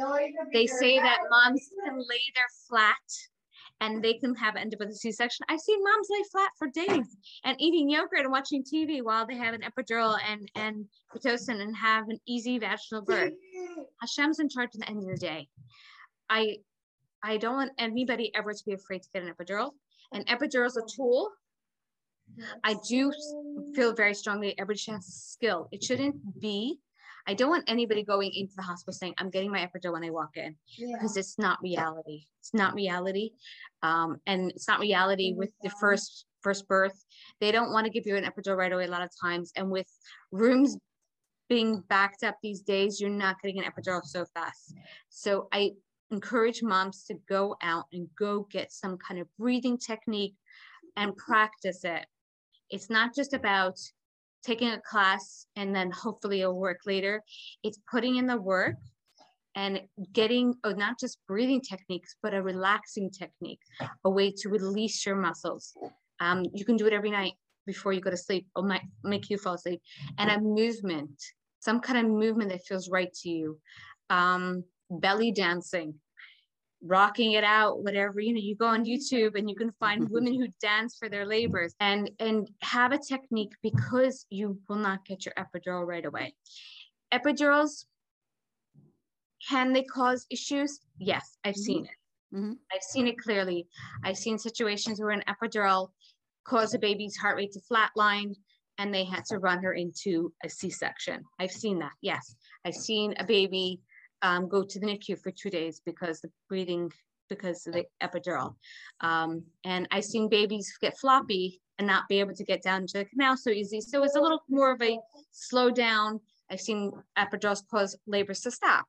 [0.54, 2.95] they say that moms can lay there flat
[3.82, 5.45] and they can have ended with a C-section.
[5.49, 9.36] I've seen moms lay flat for days and eating yogurt and watching TV while they
[9.36, 13.34] have an epidural and and pitocin and have an easy vaginal birth.
[14.01, 15.47] Hashem's in charge at the end of the day.
[16.30, 16.58] I
[17.23, 19.71] I don't want anybody ever to be afraid to get an epidural.
[20.13, 21.32] An epidural is a tool.
[22.64, 23.12] I do
[23.74, 25.68] feel very strongly everybody should have a skill.
[25.72, 26.80] It shouldn't be
[27.28, 30.12] I don't want anybody going into the hospital saying, I'm getting my epidural when I
[30.12, 30.96] walk in, Yeah.
[30.96, 32.28] because it's not reality.
[32.40, 33.32] It's not reality.
[33.82, 37.04] Um, and it's not reality with the first first birth.
[37.42, 39.52] They don't want to give you an epidural right away a lot of times.
[39.56, 39.88] And with
[40.32, 40.78] rooms
[41.50, 44.76] being backed up these days, you're not getting an epidural so fast.
[45.10, 45.72] So I
[46.12, 50.36] encourage moms to go out and go get some kind of breathing technique
[50.96, 52.06] and practice it.
[52.69, 53.78] It's not just about
[54.45, 57.23] taking a class and then hopefully it'll work later.
[57.63, 58.75] It's putting in the work
[59.56, 63.62] and getting oh, not just breathing techniques, but a relaxing technique,
[64.04, 65.73] a way to release your muscles.
[66.19, 67.34] Um, you can do it every night
[67.65, 68.47] before you go to sleep.
[68.56, 69.82] It might make you fall asleep.
[70.17, 71.21] And a movement,
[71.60, 73.60] some kind of movement that feels right to you.
[74.10, 75.95] Um, belly dancing,
[76.86, 80.34] rocking it out, whatever, you know, you go on YouTube and you can find women
[80.34, 85.26] who dance for their labors and and have a technique because you will not get
[85.26, 86.36] your epidural right away.
[87.13, 87.86] Epidurals,
[89.48, 90.80] can they cause issues?
[91.00, 92.36] Yes, I've seen it.
[92.36, 92.58] Mhm.
[92.74, 93.67] I've seen it clearly.
[94.04, 95.89] I've seen situations where an epidural
[96.43, 98.36] caused a baby's heart rate to flatline
[98.78, 101.24] and they had to run her into a C-section.
[101.39, 102.36] I've seen that, yes.
[102.65, 103.80] I've seen a baby
[104.21, 106.91] um, go to the NICU for two days because the breathing,
[107.30, 108.56] because of the epidural.
[109.01, 112.99] Um, and I've seen babies get floppy and not be able to get down to
[112.99, 113.82] the canal so easy.
[113.82, 114.97] So it's a little more of a
[115.32, 116.19] slow down.
[116.49, 118.86] I've seen epidurals cause labors to stop.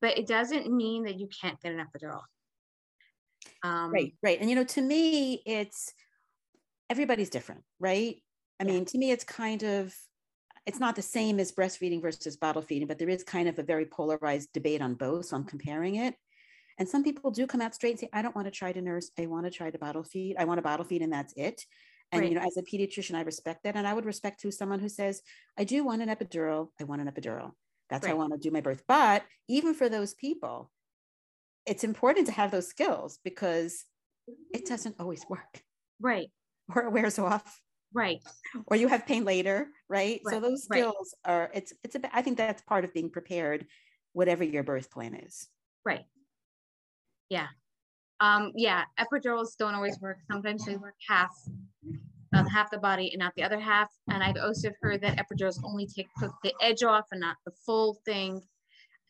[0.00, 2.22] But it doesn't mean that you can't get an epidural.
[3.62, 4.40] Um, Right, right.
[4.40, 5.92] And you know, to me, it's
[6.90, 8.16] everybody's different, right?
[8.60, 8.72] I Yeah.
[8.72, 9.94] mean, to me, it's kind of
[10.66, 13.64] it's not the same as breastfeeding versus bottle feeding, but there is kind of a
[13.64, 15.26] very polarized debate on both.
[15.26, 16.14] So I'm comparing it.
[16.78, 18.80] And some people do come out straight and say, I don't want to try to
[18.80, 19.10] nurse.
[19.18, 20.36] I want to try to bottle feed.
[20.38, 21.64] I want to bottle feed and that's it.
[22.12, 22.30] And Right.
[22.30, 23.76] you know, as a pediatrician, I respect that.
[23.76, 25.22] And I would respect to someone who says,
[25.58, 26.68] I do want an epidural.
[26.80, 27.52] I want an epidural.
[27.90, 28.84] That's how I want to do my birth.
[28.86, 30.70] But even for those people,
[31.66, 33.84] it's important to have those skills because
[34.52, 35.62] it doesn't always work
[36.00, 36.28] Right,
[36.74, 37.60] or it wears off
[37.94, 38.20] right.
[38.66, 40.80] or you have pain later right, so Right, those right.
[40.80, 43.66] skills are it's it's a i think that's part of being prepared
[44.12, 45.48] whatever your birth plan is
[45.84, 46.04] Right.
[47.28, 47.48] Yeah.
[48.20, 50.18] Um, yeah, epidurals don't always work.
[50.30, 51.32] Sometimes they work half,
[52.34, 53.90] um, half the body and not the other half.
[54.08, 57.50] And I've also heard that epidurals only take the- the edge off and not the
[57.66, 58.46] full thing.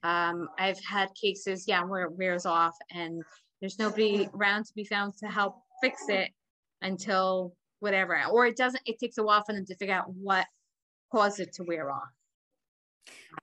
[0.02, 3.22] Um, I've had cases, yeah, where it wears off and
[3.60, 6.32] there's nobody around to be found to help fix it
[6.80, 10.46] until whatever, or it doesn't, it takes a while for them to figure out what
[11.10, 12.08] caused it to wear off.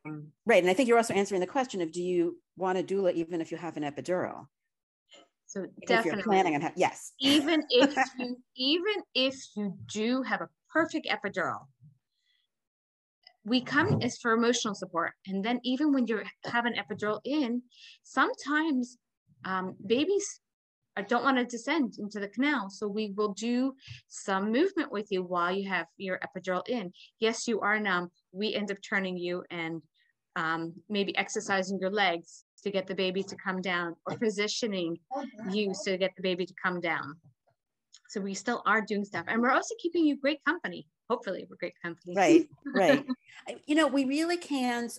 [0.05, 2.83] Um, right and i think you're also answering the question of do you want a
[2.83, 4.45] doula even if you have an epidural
[5.45, 6.11] so if definitely.
[6.15, 11.07] you're planning on ha- yes even if you even if you do have a perfect
[11.07, 11.65] epidural
[13.45, 17.61] we come as for emotional support and then even when you have an epidural in
[18.03, 18.97] sometimes
[19.43, 20.39] um, babies
[20.97, 23.73] uh, don't want to descend into the canal so we will do
[24.07, 28.53] some movement with you while you have your epidural in yes you are numb we
[28.53, 29.81] end up turning you and
[30.35, 34.97] um, maybe exercising your legs to get the baby to come down or positioning
[35.49, 37.15] you to get the baby to come down.
[38.09, 39.25] So we still are doing stuff.
[39.27, 40.87] And we're also keeping you great company.
[41.09, 42.15] Hopefully, we're great company.
[42.15, 43.05] right right
[43.65, 44.97] you know we really can't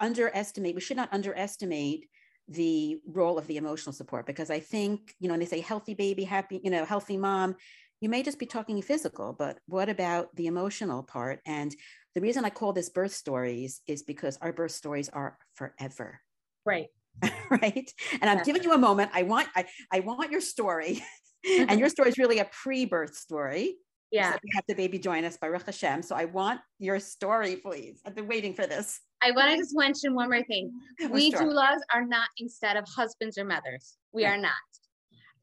[0.00, 2.08] underestimate we should not underestimate
[2.48, 5.94] the role of the emotional support because i think you know when they say healthy
[5.94, 7.54] baby happy you know healthy mom
[8.00, 11.40] you may just be talking physical but what about the emotional part?
[11.46, 11.74] And
[12.14, 16.20] the reason i call this birth stories is because our birth stories are forever.
[16.64, 16.88] Right.
[17.50, 17.92] right?
[18.20, 19.10] And i'm giving you a moment.
[19.14, 21.02] I want i, I want your story.
[21.48, 21.78] And mm-hmm.
[21.78, 23.76] your story is really a pre-birth story
[24.10, 24.36] Yeah.
[24.42, 26.02] We have the baby join us Baruch Hashem.
[26.02, 28.00] So I want your story, please.
[28.06, 29.00] I've been waiting for this.
[29.22, 30.72] I want to just mention one more thing.
[31.10, 31.40] We Sure.
[31.42, 33.96] doulas are not instead of husbands or mothers.
[34.12, 34.34] We Yeah.
[34.34, 34.52] are not.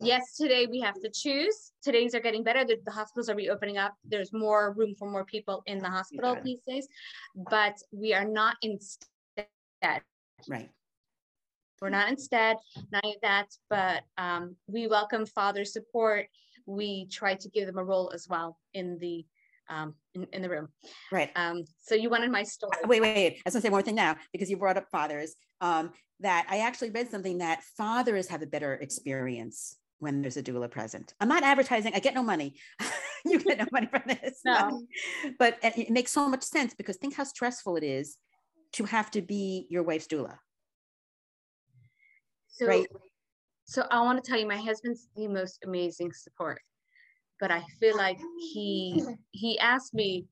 [0.02, 1.72] Yes, today we have to choose.
[1.82, 2.66] Today's are getting better.
[2.66, 3.94] The, the hospitals are reopening up.
[4.04, 6.88] There's more room for more people in the hospital these days,
[7.50, 9.48] but we are not instead.
[10.50, 10.70] Right.
[11.82, 12.58] We're not instead,
[12.92, 16.28] none of that, but um, we welcome father support.
[16.66, 19.26] We try to give them a role as well in the
[19.68, 20.70] um, in, in the room.
[21.12, 21.32] Right.
[21.36, 22.78] Um, so you wanted my story.
[22.86, 23.34] Wait, wait, wait.
[23.34, 25.36] I was gonna say one more thing now because you brought up fathers.
[25.62, 30.44] Um, that I actually read something that fathers have a better experience when there's a
[30.44, 31.14] doula present.
[31.20, 32.56] I'm not advertising, I get no money.
[33.26, 34.40] you get no money from this.
[34.46, 34.84] No.
[35.40, 38.18] But it it makes so much sense because think how stressful it is
[38.74, 40.38] to have to be your wife's doula.
[42.48, 42.88] So, Right.
[43.66, 46.62] So I want to tell you, my husband's the most amazing support.
[47.40, 48.18] But I feel like
[48.54, 50.26] he he asked me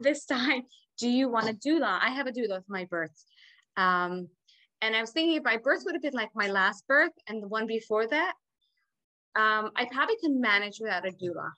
[0.00, 0.62] this time
[0.98, 1.98] do you want a doula?
[2.00, 3.24] I have a doula with my birth.
[3.76, 4.28] Um,
[4.80, 7.42] and I was thinking if my birth would have been like my last birth and
[7.42, 8.32] the one before that,
[9.34, 11.50] um, I probably can manage without a doula.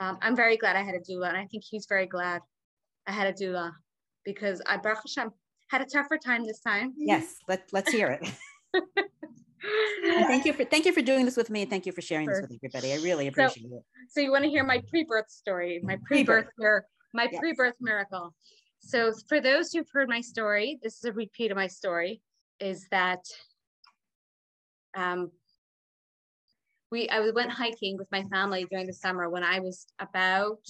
[0.00, 2.42] Um, I'm very glad I had a doula, and I think he's very glad
[3.06, 3.70] I had a doula
[4.24, 5.30] because I, Baruch Hashem,
[5.70, 6.92] had a tougher time this time.
[6.96, 8.28] Yes, let, let's hear it.
[10.04, 12.26] thank you for thank you for doing this with me and thank you for sharing
[12.26, 12.92] this with everybody.
[12.92, 13.82] I really appreciate so, it.
[14.08, 16.84] So you want to hear my pre-birth story, my pre-birth, pre-birth.
[17.12, 17.40] my yes.
[17.40, 18.34] pre-birth miracle.
[18.80, 22.20] So for those who've heard my story, this is a repeat of my story,
[22.60, 23.24] is that
[24.94, 25.30] um,
[26.90, 30.60] we I went hiking with my family during the summer when I was about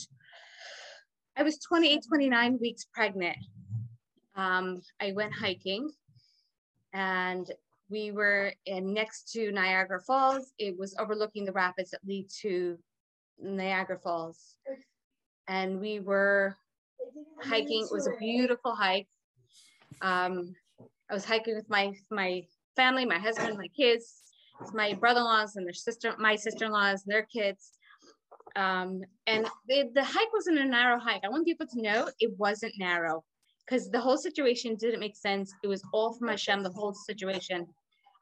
[1.37, 3.37] I was 28, 29 weeks pregnant.
[4.37, 5.90] Um, I went hiking
[6.92, 7.50] and
[7.94, 10.52] we were next to Niagara Falls.
[10.59, 12.76] It was overlooking the rapids that lead to
[13.40, 14.57] Niagara Falls.
[15.46, 16.57] And we were
[17.40, 17.83] hiking.
[17.88, 19.07] It was a beautiful hike.
[20.02, 20.57] Um,
[21.09, 22.42] I was hiking with my my
[22.74, 24.04] family, my husband, my kids,
[24.72, 27.62] my brother-in-laws and their sister, my sister-in-laws and their kids.
[28.57, 31.22] Um, and the, the hike wasn't a narrow hike.
[31.24, 33.22] I want people to know it wasn't narrow
[33.64, 35.54] because the whole situation didn't make sense.
[35.62, 37.68] It was all from Hashem, the whole situation.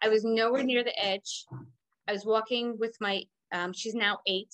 [0.03, 1.47] I was nowhere near the edge.
[2.09, 4.53] I was walking with my, um, she's now eight.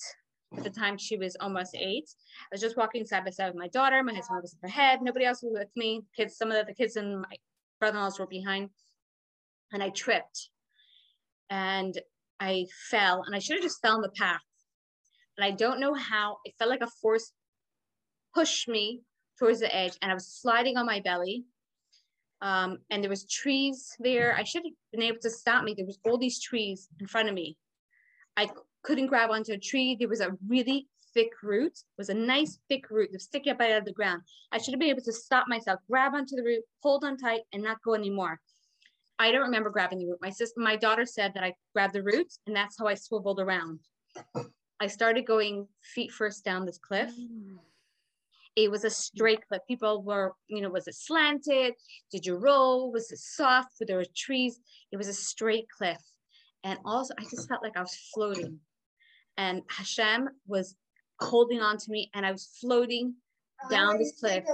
[0.57, 2.09] At the time, she was almost eight.
[2.43, 4.03] I was just walking side by side with my daughter.
[4.03, 5.01] My husband was ahead.
[5.03, 6.03] Nobody else was with me.
[6.17, 7.37] Kids, some of the kids and my
[7.81, 8.71] brother-in-laws were behind.
[9.73, 10.51] And I tripped
[11.51, 11.99] and
[12.41, 14.41] I fell and I should have just fell in the path.
[15.37, 17.33] And I don't know how, it felt like a force
[18.35, 19.03] pushed me
[19.39, 21.45] towards the edge and I was sliding on my belly.
[22.41, 24.37] Um, and there was trees there.
[24.37, 25.75] I should have been able to stop me.
[25.75, 27.57] There was all these trees in front of me.
[28.37, 28.49] I
[28.83, 29.97] couldn't grab onto a tree.
[29.99, 31.73] There was a really thick root.
[31.73, 34.23] It was a nice thick root that was sticking up out of the ground.
[34.53, 37.41] I should have been able to stop myself, grab onto the root, hold on tight,
[37.53, 38.41] and not go anymore.
[39.19, 40.19] I don't remember grabbing the root.
[40.23, 43.41] My sister, my daughter said that I grabbed the root, and that's how I swiveled
[43.41, 43.81] around.
[44.81, 47.13] I started going feet first down this cliff.
[48.57, 49.63] It was a straight cliff.
[49.69, 51.75] People were, you know, was it slanted?
[52.11, 52.91] Did you roll?
[52.93, 53.75] Was it soft?
[53.79, 54.59] Were there trees?
[54.93, 56.01] It was a straight cliff.
[56.65, 58.59] And also, I just felt like I was floating.
[59.37, 60.75] And Hashem was
[61.21, 63.15] holding on to me, and I was floating
[63.71, 64.45] down this cliff.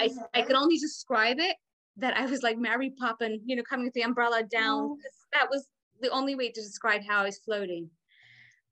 [0.00, 1.56] I, I could only describe it
[1.96, 4.82] that I was like Mary Poppins, you know, coming with the umbrella down.
[4.82, 4.98] Oh.
[5.32, 5.66] That was
[6.00, 7.90] the only way to describe how I was floating.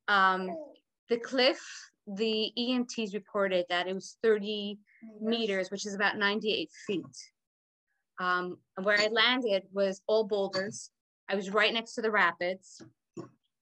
[0.09, 0.51] Um,
[1.09, 1.61] the cliff,
[2.07, 4.79] the EMTs reported that it was 30
[5.21, 7.05] meters, which is about 98 feet.
[8.21, 10.91] Um, where I landed was all boulders.
[11.29, 12.81] I was right next to the rapids.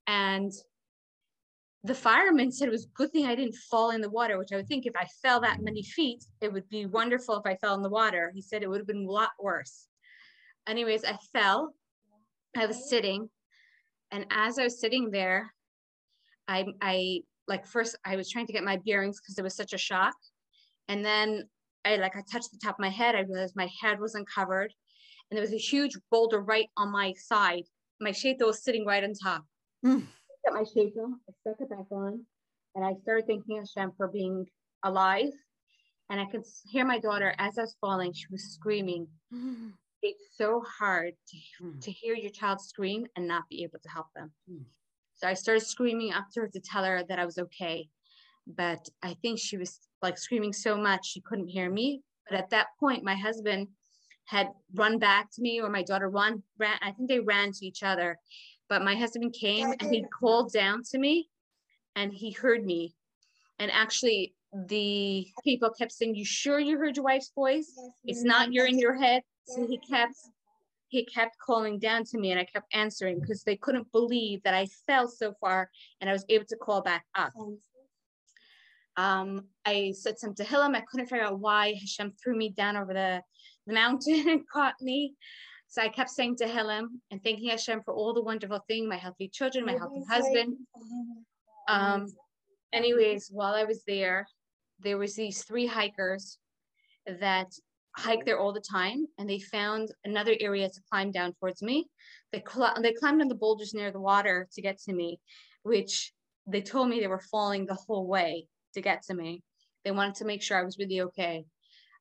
[0.07, 0.53] And
[1.85, 4.53] the fireman said it was a good thing I didn't fall in the water, which
[4.53, 7.57] I would think if I fell that many feet, it would be wonderful if I
[7.57, 8.31] fell in the water.
[8.35, 9.89] He said it would have been a lot worse.
[10.69, 11.75] Anyways, I fell.
[12.57, 13.31] I was sitting.
[14.11, 15.53] And as I was sitting there,
[16.47, 19.73] I, I like first I was trying to get my bearings because it was such
[19.73, 20.15] a shock.
[20.89, 21.45] And then
[21.85, 23.15] I like I touched the top of my head.
[23.15, 24.73] I realized my head wasn't covered.
[25.31, 27.65] And there was a huge boulder right on my side.
[28.01, 29.45] My shaitel was sitting right on top.
[29.85, 30.07] Mm
[30.47, 32.25] at my shaitel, I stuck it back on,
[32.75, 34.47] and I started thanking Hashem for being
[34.83, 35.33] alive.
[36.11, 39.07] And I could hear my daughter as I was falling, she was screaming.
[39.33, 39.73] Mm.
[40.03, 41.81] It's so hard to, mm.
[41.81, 44.33] to hear your child scream and not be able to help them.
[45.23, 47.89] So I started screaming after her to tell her that I was okay.
[48.47, 52.03] But I think she was like screaming so much she couldn't hear me.
[52.29, 53.69] But at that point, my husband
[54.25, 56.77] had run back to me, or my daughter run ran.
[56.83, 58.19] I think they ran to each other,
[58.69, 61.29] but my husband came and he called down to me
[61.95, 62.97] and he heard me.
[63.61, 64.35] And actually,
[64.67, 67.73] the people kept saying, You sure you heard your wife's voice?
[68.05, 69.23] It's not you're in your head.
[69.47, 70.17] So he kept
[70.93, 74.53] he kept calling down to me and I kept answering because they couldn't believe that
[74.53, 77.33] I fell so far and I was able to call back up.
[78.99, 80.77] Um, I said some Tehillim.
[80.77, 83.23] I couldn't figure out why Hashem threw me down over the,
[83.67, 85.15] the mountain and caught me.
[85.67, 89.29] So I kept saying Tehillim and thanking Hashem for all the wonderful thing, my healthy
[89.29, 90.59] children, my healthy husband.
[91.69, 92.07] Um,
[92.75, 94.27] anyways, while I was there,
[94.79, 96.37] there was these three hikers
[97.07, 97.51] that
[97.97, 101.87] hike there all the time and they found another area to climb down towards me.
[102.33, 105.21] They, cl- they climbed on the boulders near the water to get to me,
[105.63, 106.13] which
[106.47, 109.43] they told me they were falling the whole way to get to me.
[109.85, 111.45] They wanted to make sure I was really okay.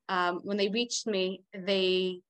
[0.08, 2.20] Um, when they reached me, they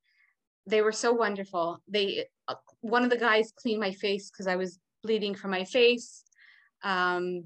[0.67, 1.83] they were so wonderful.
[1.89, 5.65] They uh, one of the guys cleaned my face because I was bleeding from my
[5.65, 6.23] face.
[6.85, 7.45] Um,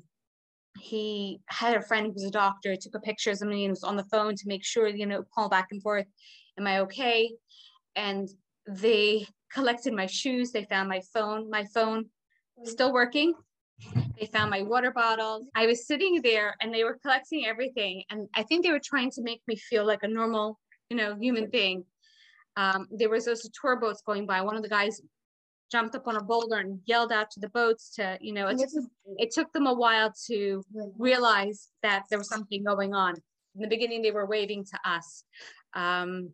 [0.78, 3.84] he had a friend who was a doctor, took a picture of me and was
[3.84, 6.06] on the phone to make sure, you know, call back and forth,
[6.58, 7.32] am I okay?
[7.94, 8.28] And
[8.66, 12.06] they collected my shoes, they found my phone, my phone
[12.64, 13.34] still working.
[14.18, 15.46] They found my water bottle.
[15.54, 18.02] I was sitting there and they were collecting everything.
[18.10, 20.58] And I think they were trying to make me feel like a normal,
[20.88, 21.84] you know, human being.
[22.56, 24.40] Um, there was those tour boats going by.
[24.40, 25.02] One of the guys
[25.70, 28.58] jumped up on a boulder and yelled out to the boats to, you know, it
[28.58, 28.84] took,
[29.18, 30.62] it took them a while to
[30.98, 33.14] realize that there was something going on.
[33.54, 35.24] In the beginning, they were waving to us.
[35.74, 36.30] Um,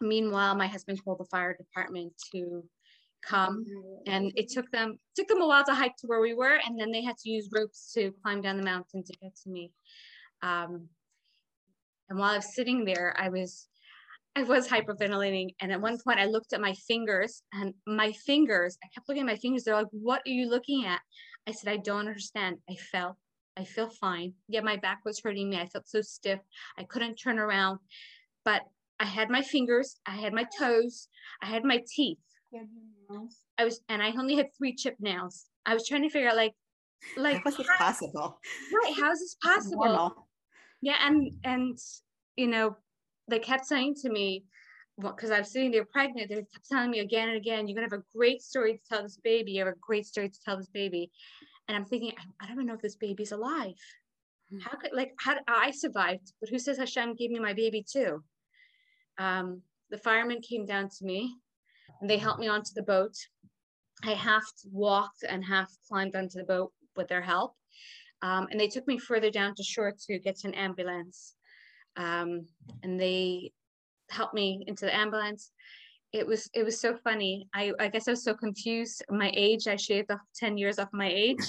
[0.00, 2.64] meanwhile, my husband called the fire department to
[3.26, 3.64] come
[4.06, 6.78] and it took them took them a while to hike to where we were and
[6.78, 9.72] then they had to use ropes to climb down the mountain to get to me
[10.42, 10.88] um,
[12.08, 13.68] and while i was sitting there i was
[14.36, 18.78] i was hyperventilating and at one point i looked at my fingers and my fingers
[18.84, 21.00] i kept looking at my fingers they're like what are you looking at
[21.46, 23.16] i said i don't understand i felt
[23.56, 26.40] i feel fine yeah my back was hurting me i felt so stiff
[26.78, 27.78] i couldn't turn around
[28.44, 28.62] but
[29.00, 31.08] i had my fingers i had my toes
[31.42, 32.18] i had my teeth
[33.58, 35.46] I was, and I only had three chip nails.
[35.64, 36.54] I was trying to figure out, like,
[37.16, 38.38] like how is this possible?
[38.72, 38.94] Right?
[38.98, 39.84] How is this possible?
[39.84, 40.28] Normal.
[40.82, 41.78] Yeah, and and
[42.36, 42.76] you know,
[43.28, 44.44] they kept saying to me,
[45.00, 47.88] because I was sitting there pregnant, they kept telling me again and again, "You're gonna
[47.92, 49.52] have a great story to tell this baby.
[49.52, 51.10] You have a great story to tell this baby."
[51.68, 53.74] And I'm thinking, I, I don't even know if this baby's alive.
[54.50, 54.58] Hmm.
[54.58, 56.32] How could like how I survived?
[56.40, 58.22] But who says Hashem gave me my baby too?
[59.18, 61.36] Um, the firemen came down to me
[62.00, 63.14] and they helped me onto the boat.
[64.04, 67.54] I half walked and half climbed onto the boat with their help.
[68.22, 71.35] Um, and they took me further down to shore to get to an ambulance.
[71.96, 72.46] Um,
[72.82, 73.52] and they
[74.10, 75.50] helped me into the ambulance.
[76.12, 77.48] It was it was so funny.
[77.54, 79.04] I, I guess I was so confused.
[79.10, 81.44] My age, I shaved off 10 years off my age.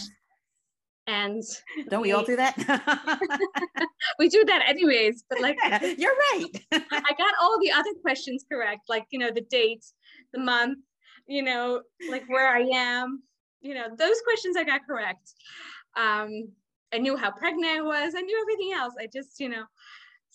[1.06, 1.42] And
[1.90, 2.56] don't we all do that?
[4.20, 5.58] we do that anyways, but like
[5.98, 6.66] you're right.
[6.72, 9.86] I got all the other questions correct, like you know, the date,
[10.34, 10.80] the month,
[11.28, 13.24] you know, like where I am,
[13.62, 15.34] you know, those questions I got correct.
[15.96, 16.50] Um,
[16.94, 18.14] I knew how pregnant I was.
[18.16, 18.94] I knew everything else.
[19.00, 19.64] I just, you know,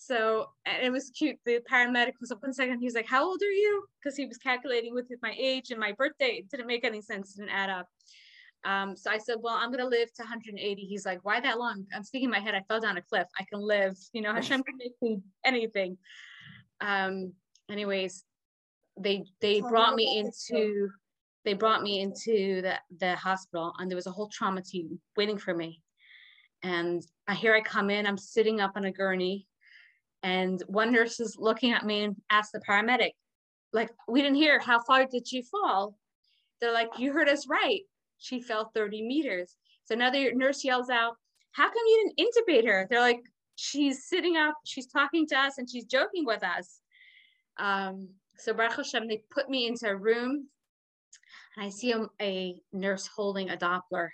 [0.06, 1.36] so it was cute.
[1.44, 2.80] The paramedic was up one second.
[2.80, 5.78] He was like, "How old are you?" Because he was calculating with my age and
[5.78, 6.38] my birthday.
[6.38, 7.34] It didn't make any sense.
[7.34, 7.88] It Didn't add up.
[8.64, 11.86] Um, so I said, "Well, I'm gonna live to 180." He's like, "Why that long?"
[11.94, 12.54] I'm speaking in my head.
[12.54, 13.28] I fell down a cliff.
[13.38, 13.96] I can live.
[14.12, 15.98] You know, Hashem can make me anything.
[16.80, 17.32] Um,
[17.70, 18.24] anyways,
[18.98, 20.90] they they brought me into
[21.44, 25.38] they brought me into the, the hospital and there was a whole trauma team waiting
[25.38, 25.82] for me
[26.62, 29.46] and I, here i come in i'm sitting up on a gurney
[30.22, 33.12] and one nurse is looking at me and asked the paramedic
[33.72, 35.96] like we didn't hear how far did she fall?
[36.60, 37.80] They're like you heard us right.
[38.18, 39.56] She fell 30 meters.
[39.84, 41.16] So another nurse yells out
[41.52, 42.86] how come you didn't intubate her?
[42.88, 43.20] They're like
[43.56, 46.80] she's sitting up she's talking to us and she's joking with us.
[47.58, 48.08] Um,
[48.38, 50.48] so Baruch Hashem, they put me into a room
[51.56, 54.08] and I see a, a nurse holding a Doppler.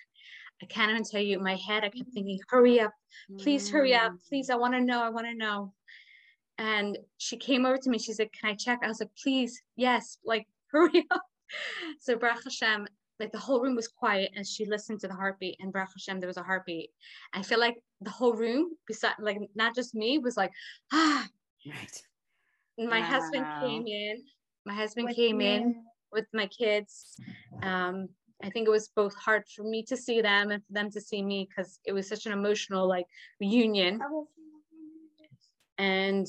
[0.62, 2.92] I can't even tell you in my head, I kept thinking, hurry up,
[3.38, 4.18] please hurry up, mm.
[4.28, 5.72] please, I want to know, I want to know.
[6.58, 8.80] And she came over to me, she said, Can I check?
[8.82, 11.22] I was like, please, yes, like hurry up.
[12.00, 12.86] So Baruch Hashem,
[13.20, 16.20] like the whole room was quiet and she listened to the heartbeat and Baruch Hashem,
[16.20, 16.90] there was a heartbeat.
[17.32, 20.52] I feel like the whole room, beside like not just me, was like,
[20.92, 21.26] ah.
[21.66, 22.02] Right
[22.78, 23.06] my wow.
[23.06, 24.22] husband came in.
[24.64, 25.56] My husband with came me.
[25.56, 27.16] in with my kids.
[27.62, 28.08] Um,
[28.42, 31.00] I think it was both hard for me to see them and for them to
[31.00, 33.06] see me because it was such an emotional like
[33.40, 34.00] reunion.
[35.76, 36.26] And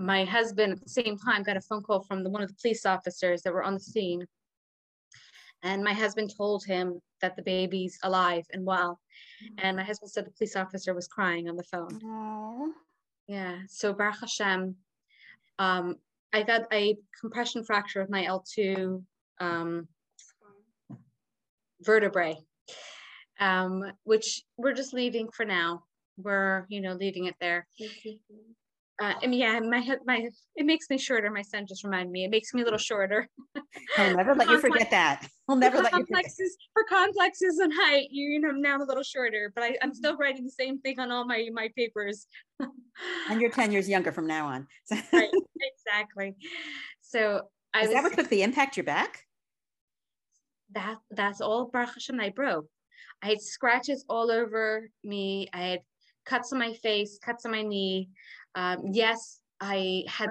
[0.00, 2.56] my husband at the same time got a phone call from the, one of the
[2.60, 4.24] police officers that were on the scene.
[5.62, 8.98] And my husband told him that the baby's alive and well.
[9.58, 12.00] And my husband said the police officer was crying on the phone.
[12.00, 12.70] Aww.
[13.28, 13.58] Yeah.
[13.68, 14.74] So Baruch Hashem,
[15.58, 15.96] um,
[16.32, 19.02] I got a compression fracture of my L2
[19.38, 19.86] um,
[21.82, 22.38] vertebrae,
[23.38, 25.84] um, which we're just leaving for now.
[26.16, 27.66] We're, you know, leaving it there.
[29.00, 31.30] Uh, and yeah, my my it makes me shorter.
[31.30, 32.24] My son just reminded me.
[32.24, 33.28] It makes me a little shorter.
[33.96, 35.26] I'll never let you forget that.
[35.48, 36.26] I'll never let you forget.
[36.74, 39.94] For complexes and height, you, you know, now I'm a little shorter, but I, I'm
[39.94, 42.26] still writing the same thing on all my my papers.
[43.30, 44.66] and you're 10 years younger from now on.
[45.12, 45.30] right,
[45.60, 46.36] exactly.
[47.00, 47.40] So
[47.72, 49.24] I Is was, that what took the impact your back?
[50.72, 52.66] That that's all Baruch Hashem I broke.
[53.22, 55.48] I had scratches all over me.
[55.54, 55.80] I had
[56.24, 58.08] cuts on my face, cuts on my knee.
[58.54, 60.30] Um, yes, I had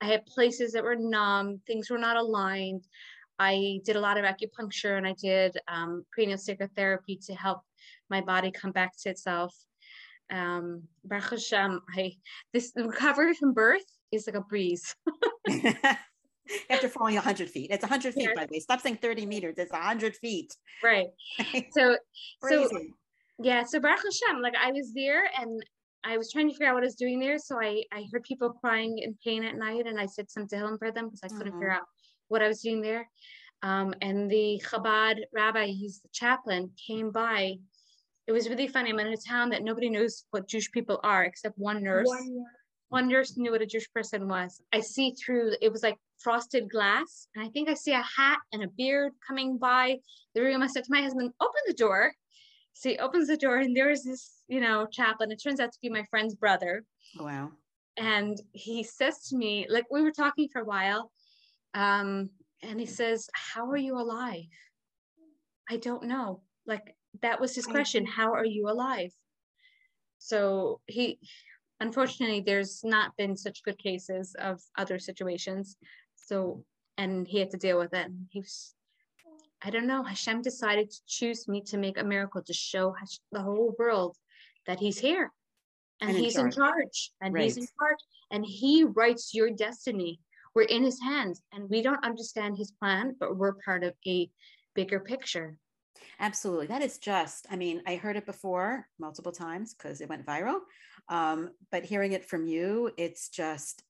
[0.00, 2.84] I had places that were numb, things were not aligned.
[3.38, 7.60] I did a lot of acupuncture and I did um, cranial sacral therapy to help
[8.08, 9.54] my body come back to itself.
[10.30, 12.16] um, Baruch Hashem, I
[12.52, 14.94] this recovery from birth is like a breeze.
[16.70, 18.34] After falling 100 feet, it's 100 feet, yeah.
[18.34, 18.60] by the way.
[18.60, 20.54] Stop saying 30 meters, it's 100 feet.
[20.82, 21.08] Right.
[21.72, 21.96] So,
[22.48, 22.68] so
[23.42, 25.64] yeah, so Baruch Hashem, like I was there and
[26.04, 27.38] I was trying to figure out what I was doing there.
[27.38, 30.78] So I, I heard people crying in pain at night and I said some Tehillim
[30.78, 31.58] for them because I couldn't mm-hmm.
[31.58, 31.82] figure out
[32.28, 33.08] what I was doing there.
[33.62, 37.56] Um, and the Chabad rabbi, he's the chaplain, came by.
[38.26, 38.90] It was really funny.
[38.90, 42.06] I'm in a town that nobody knows what Jewish people are except one nurse.
[42.06, 42.44] One,
[42.88, 44.62] one nurse knew what a Jewish person was.
[44.72, 47.28] I see through, it was like frosted glass.
[47.34, 49.98] And I think I see a hat and a beard coming by
[50.34, 50.62] the room.
[50.62, 52.12] I said to my husband, open the door.
[52.80, 55.30] So he opens the door and there is this, you know, chaplain.
[55.30, 56.82] It turns out to be my friend's brother.
[57.18, 57.50] Wow.
[57.98, 61.12] And he says to me, like we were talking for a while,
[61.74, 62.30] um,
[62.62, 64.48] and he says, How are you alive?
[65.68, 66.40] I don't know.
[66.64, 68.06] Like that was his question.
[68.06, 69.12] How are you alive?
[70.16, 71.18] So he,
[71.80, 75.76] unfortunately, there's not been such good cases of other situations.
[76.16, 76.64] So,
[76.96, 78.08] and he had to deal with it.
[78.30, 78.74] He was,
[79.62, 82.94] I don't know, Hashem decided to choose me to make a miracle to show
[83.32, 84.16] the whole world
[84.66, 85.30] that he's here
[86.00, 86.54] and, and he's in charge.
[86.54, 87.44] in charge and right.
[87.44, 87.98] he's in charge
[88.30, 90.20] and he writes your destiny
[90.54, 94.30] we're in his hands and we don't understand his plan, but we're part of a
[94.74, 95.56] bigger picture.
[96.18, 96.66] Absolutely.
[96.66, 100.60] That is just, I mean, I heard it before multiple times because it went viral.
[101.08, 103.82] Um, but hearing it from you, it's just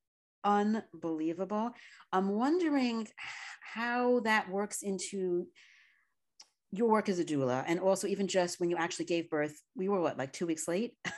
[0.44, 1.70] unbelievable.
[2.12, 3.08] I'm wondering
[3.74, 5.46] how that works into
[6.72, 9.88] your work as a doula and also even just when you actually gave birth, we
[9.88, 10.94] were what, like two weeks late?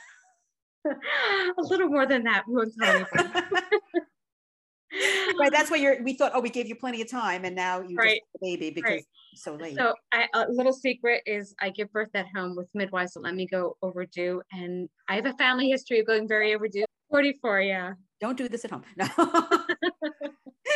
[0.85, 2.43] a little more than that.
[2.47, 3.07] We won't tell
[5.39, 5.51] right.
[5.51, 6.03] That's why you're.
[6.03, 8.19] We thought, oh, we gave you plenty of time, and now you right.
[8.19, 9.05] just baby because right.
[9.35, 9.77] so late.
[9.77, 13.35] So, I, a little secret is I give birth at home with midwives that let
[13.35, 16.85] me go overdue, and I have a family history of going very overdue.
[17.09, 17.93] Forty-four, yeah.
[18.23, 18.83] Don't do this at home.
[18.97, 19.07] No.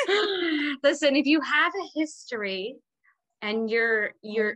[0.84, 2.76] Listen, if you have a history,
[3.42, 4.56] and you're you're,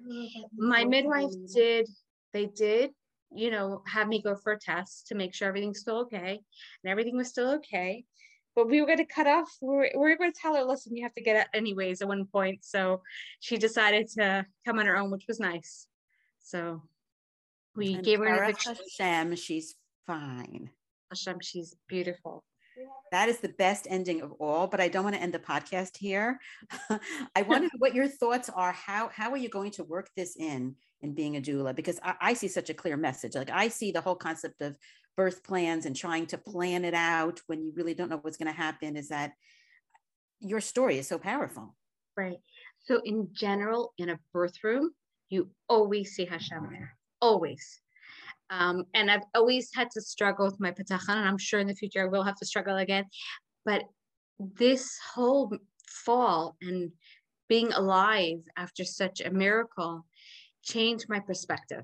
[0.56, 1.88] my midwife did.
[2.34, 2.92] They did
[3.34, 6.42] you know, have me go for a test to make sure everything's still okay.
[6.84, 8.04] And everything was still okay
[8.56, 10.64] but we were going to cut off we were, we were going to tell her
[10.64, 13.02] listen you have to get it anyways at one point so
[13.40, 15.88] she decided to come on her own which was nice
[16.40, 16.82] so
[17.76, 19.76] we and gave her an Hashem, she's
[20.06, 20.70] fine
[21.10, 22.44] Hashem, she's beautiful
[23.12, 25.98] that is the best ending of all but i don't want to end the podcast
[25.98, 26.40] here
[27.36, 30.76] i wonder what your thoughts are how how are you going to work this in
[31.02, 33.92] in being a doula because I, I see such a clear message like i see
[33.92, 34.78] the whole concept of
[35.18, 38.52] birth plans and trying to plan it out when you really don't know what's going
[38.52, 39.34] to happen is that
[40.40, 41.76] your story is so powerful.
[42.18, 42.40] Right.
[42.80, 44.92] So in general, in a birth room,
[45.30, 47.82] you always see Hashem there, always.
[48.52, 51.76] Um, and I've always had to struggle with my bitachon, and I'm sure in the
[51.76, 53.06] future I will have to struggle again.
[53.66, 53.84] But
[54.40, 56.92] this whole fall and
[57.48, 60.06] being alive after such a miracle
[60.64, 61.84] changed my perspective.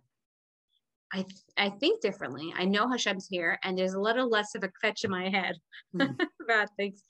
[1.14, 1.26] I
[1.58, 2.54] I think differently.
[2.56, 5.56] I know Hashem's here, and there's a little less of a fetch in my head
[5.96, 6.20] mm.
[6.44, 7.02] about things.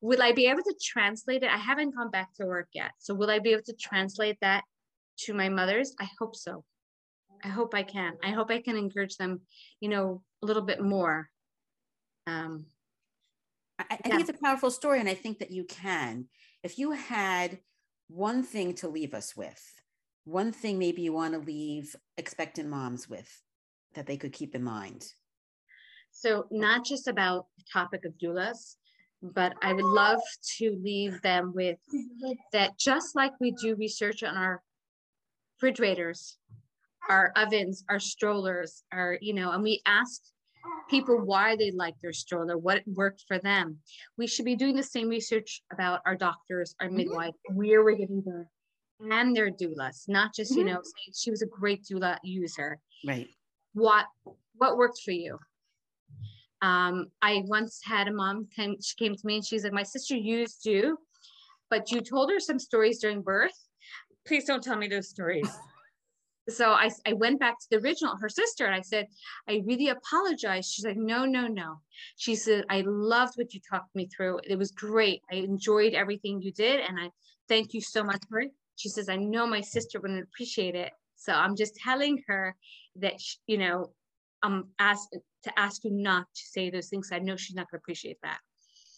[0.00, 1.50] Will I be able to translate it?
[1.50, 4.64] I haven't gone back to work yet, so will I be able to translate that
[5.20, 5.94] to my mothers?
[6.00, 6.64] I hope so.
[7.44, 8.14] I hope I can.
[8.24, 9.42] I hope I can encourage them,
[9.80, 11.28] you know, a little bit more.
[12.26, 12.66] Um,
[13.78, 14.16] I, I yeah.
[14.16, 16.26] think it's a powerful story, and I think that you can.
[16.62, 17.58] If you had
[18.08, 19.62] one thing to leave us with,
[20.24, 23.42] one thing maybe you want to leave expectant moms with
[23.94, 25.12] that they could keep in mind?
[26.10, 28.76] So, not just about the topic of doulas,
[29.20, 30.20] but I would love
[30.58, 31.78] to leave them with
[32.52, 34.62] that just like we do research on our
[35.56, 36.38] refrigerators,
[37.08, 40.22] our ovens, our strollers, our, you know, and we ask
[40.88, 43.78] people why they like their stroller, what worked for them.
[44.16, 46.96] We should be doing the same research about our doctors, our mm-hmm.
[46.96, 48.46] midwife, where we're getting the
[49.10, 50.60] and their doulas, not just, mm-hmm.
[50.60, 50.82] you know,
[51.14, 52.78] she was a great doula user.
[53.06, 53.28] Right.
[53.74, 54.06] What
[54.54, 55.38] what worked for you?
[56.62, 59.82] Um, I once had a mom came, she came to me and she's like, My
[59.82, 60.96] sister used you,
[61.70, 63.52] but you told her some stories during birth.
[64.26, 65.50] Please don't tell me those stories.
[66.48, 69.06] So I, I went back to the original, her sister, and I said,
[69.48, 70.70] I really apologize.
[70.70, 71.80] She's like, No, no, no.
[72.16, 74.40] She said, I loved what you talked me through.
[74.44, 75.22] It was great.
[75.32, 76.80] I enjoyed everything you did.
[76.80, 77.10] And I
[77.48, 80.92] thank you so much for it she says, I know my sister wouldn't appreciate it.
[81.16, 82.56] So I'm just telling her
[82.96, 83.92] that, she, you know,
[84.42, 87.10] I'm asked to ask you not to say those things.
[87.12, 88.38] I know she's not going to appreciate that.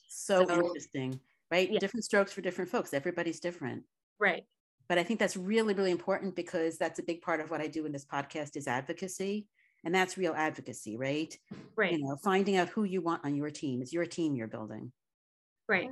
[0.08, 1.20] So, so interesting,
[1.50, 1.70] right?
[1.70, 1.78] Yeah.
[1.78, 2.94] Different strokes for different folks.
[2.94, 3.84] Everybody's different.
[4.18, 4.44] Right.
[4.88, 7.66] But I think that's really, really important because that's a big part of what I
[7.66, 9.46] do in this podcast is advocacy
[9.84, 11.36] And that's real advocacy, right?
[11.76, 11.92] Right.
[11.92, 13.82] You know, finding out who you want on your team.
[13.82, 14.92] It's your team you're building.
[15.68, 15.90] Right.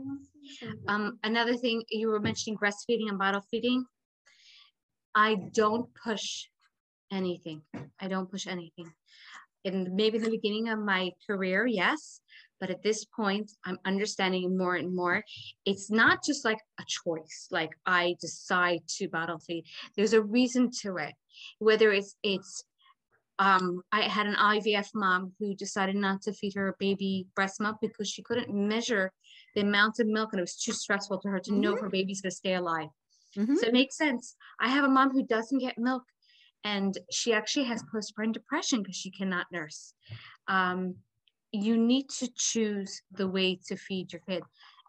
[0.89, 3.85] Um, another thing you were mentioning breastfeeding and bottle feeding.
[5.15, 6.47] I don't push
[7.13, 7.63] anything.
[8.01, 8.93] I don't push anything.
[9.65, 12.21] And maybe in the beginning of my career, yes.
[12.61, 15.25] But at this point, I'm understanding more and more.
[15.65, 19.65] It's not just like a choice, like I decide to bottle feed.
[19.97, 21.15] There's a reason to it.
[21.59, 22.65] Whether it's it's
[23.39, 27.79] um, I had an IVF mom who decided not to feed her baby breast milk
[27.81, 29.13] because she couldn't measure
[29.57, 31.89] the amount of milk and it was too stressful to her to know if her
[31.89, 32.89] baby's going to stay alive.
[33.37, 33.57] Mhm.
[33.59, 34.37] So it makes sense.
[34.61, 36.05] I have a mom who doesn't get milk
[36.63, 39.95] and she actually has postpartum depression because she cannot nurse.
[40.47, 40.97] Um,
[41.55, 44.43] you need to choose the way to feed your kid.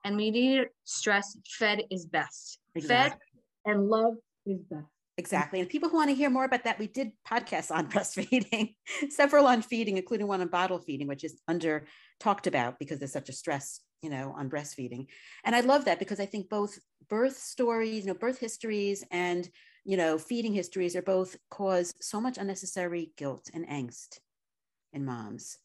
[0.03, 2.59] And we need to stress fed is best.
[2.87, 3.13] Fed
[3.65, 4.85] and love Is best.
[5.17, 5.61] Exactly.
[5.61, 8.75] And people who want to hear more about that, we did podcasts on breastfeeding,
[9.09, 11.87] several on feeding, including one on bottle feeding, which is under
[12.19, 15.07] talked about because there's such a stress, you know, on breastfeeding.
[15.45, 19.47] And I love that because I think both birth stories, you know, birth histories and,
[19.85, 24.19] you know, feeding histories are both cause so much unnecessary guilt and angst
[24.91, 25.57] in moms.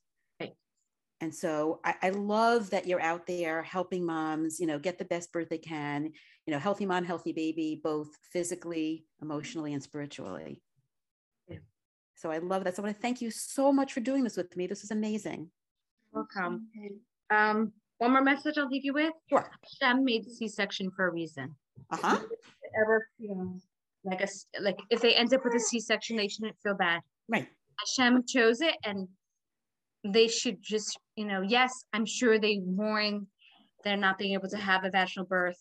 [1.23, 5.05] And so I, I love that you're out there helping moms, you know, get the
[5.05, 6.13] best birth they can,
[6.47, 10.63] you know, healthy mom, healthy baby, both physically, emotionally, and spiritually.
[11.47, 11.59] Yeah.
[12.15, 12.77] So I love that.
[12.77, 14.67] So I want to thank you so much for doing this with me.
[14.67, 15.51] This is amazing.
[16.13, 16.69] Welcome.
[17.29, 19.13] Um, one more message I'll leave you with.
[19.29, 19.47] Sure.
[19.81, 21.55] Hashem made C-section for a reason.
[21.91, 22.19] Uh-huh.
[22.83, 23.59] Ever, you know,
[24.05, 24.29] like a
[24.61, 27.03] like if they end up with a C-section, they shouldn't feel bad.
[27.29, 27.47] Right.
[27.79, 29.07] Hashem chose it, and
[30.03, 33.27] they should just, you know, yes, I'm sure they mourn
[33.85, 35.59] they're not being able to have a vaginal birth.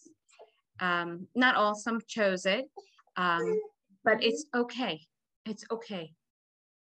[0.79, 2.69] Um, not all, some chose it,
[3.17, 3.59] um,
[4.05, 5.01] but it's okay.
[5.45, 6.13] It's okay.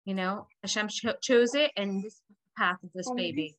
[0.05, 2.21] You know, Hashem cho- chose it, and this
[2.57, 3.55] path of this baby.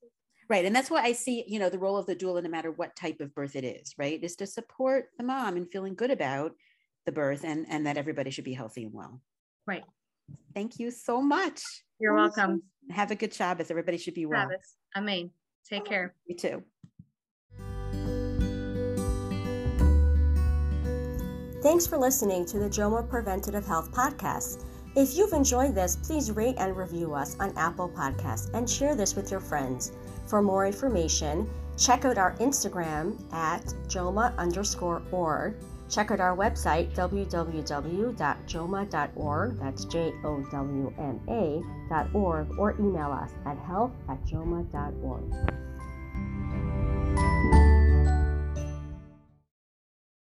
[0.49, 0.65] Right.
[0.65, 2.97] And that's why I see, you know, the role of the doula, no matter what
[2.97, 6.53] type of birth it is, right, is to support the mom and feeling good about
[7.05, 9.21] the birth and, and that everybody should be healthy and well.
[9.67, 9.85] Right.
[10.55, 11.63] Thank you so much.
[11.99, 13.71] You're welcome, Have a good Shabbos.
[13.71, 14.47] Everybody should be well.
[14.47, 14.77] Travis.
[14.97, 15.31] Amen.
[15.69, 16.15] Take care.
[16.27, 16.63] You too.
[21.63, 24.65] Thanks for listening to the JOMA Preventative Health Podcast.
[24.95, 29.17] If you've enjoyed this, please rate and review us on Apple Podcasts and share this
[29.17, 29.93] with your friends.
[30.27, 35.57] For more information, check out our Instagram at JOMA underscore org.
[35.91, 36.95] Check out our website,
[38.47, 44.25] www.joma.org, that's J O W M A dot org, or email us at health at
[44.25, 45.33] joma.org.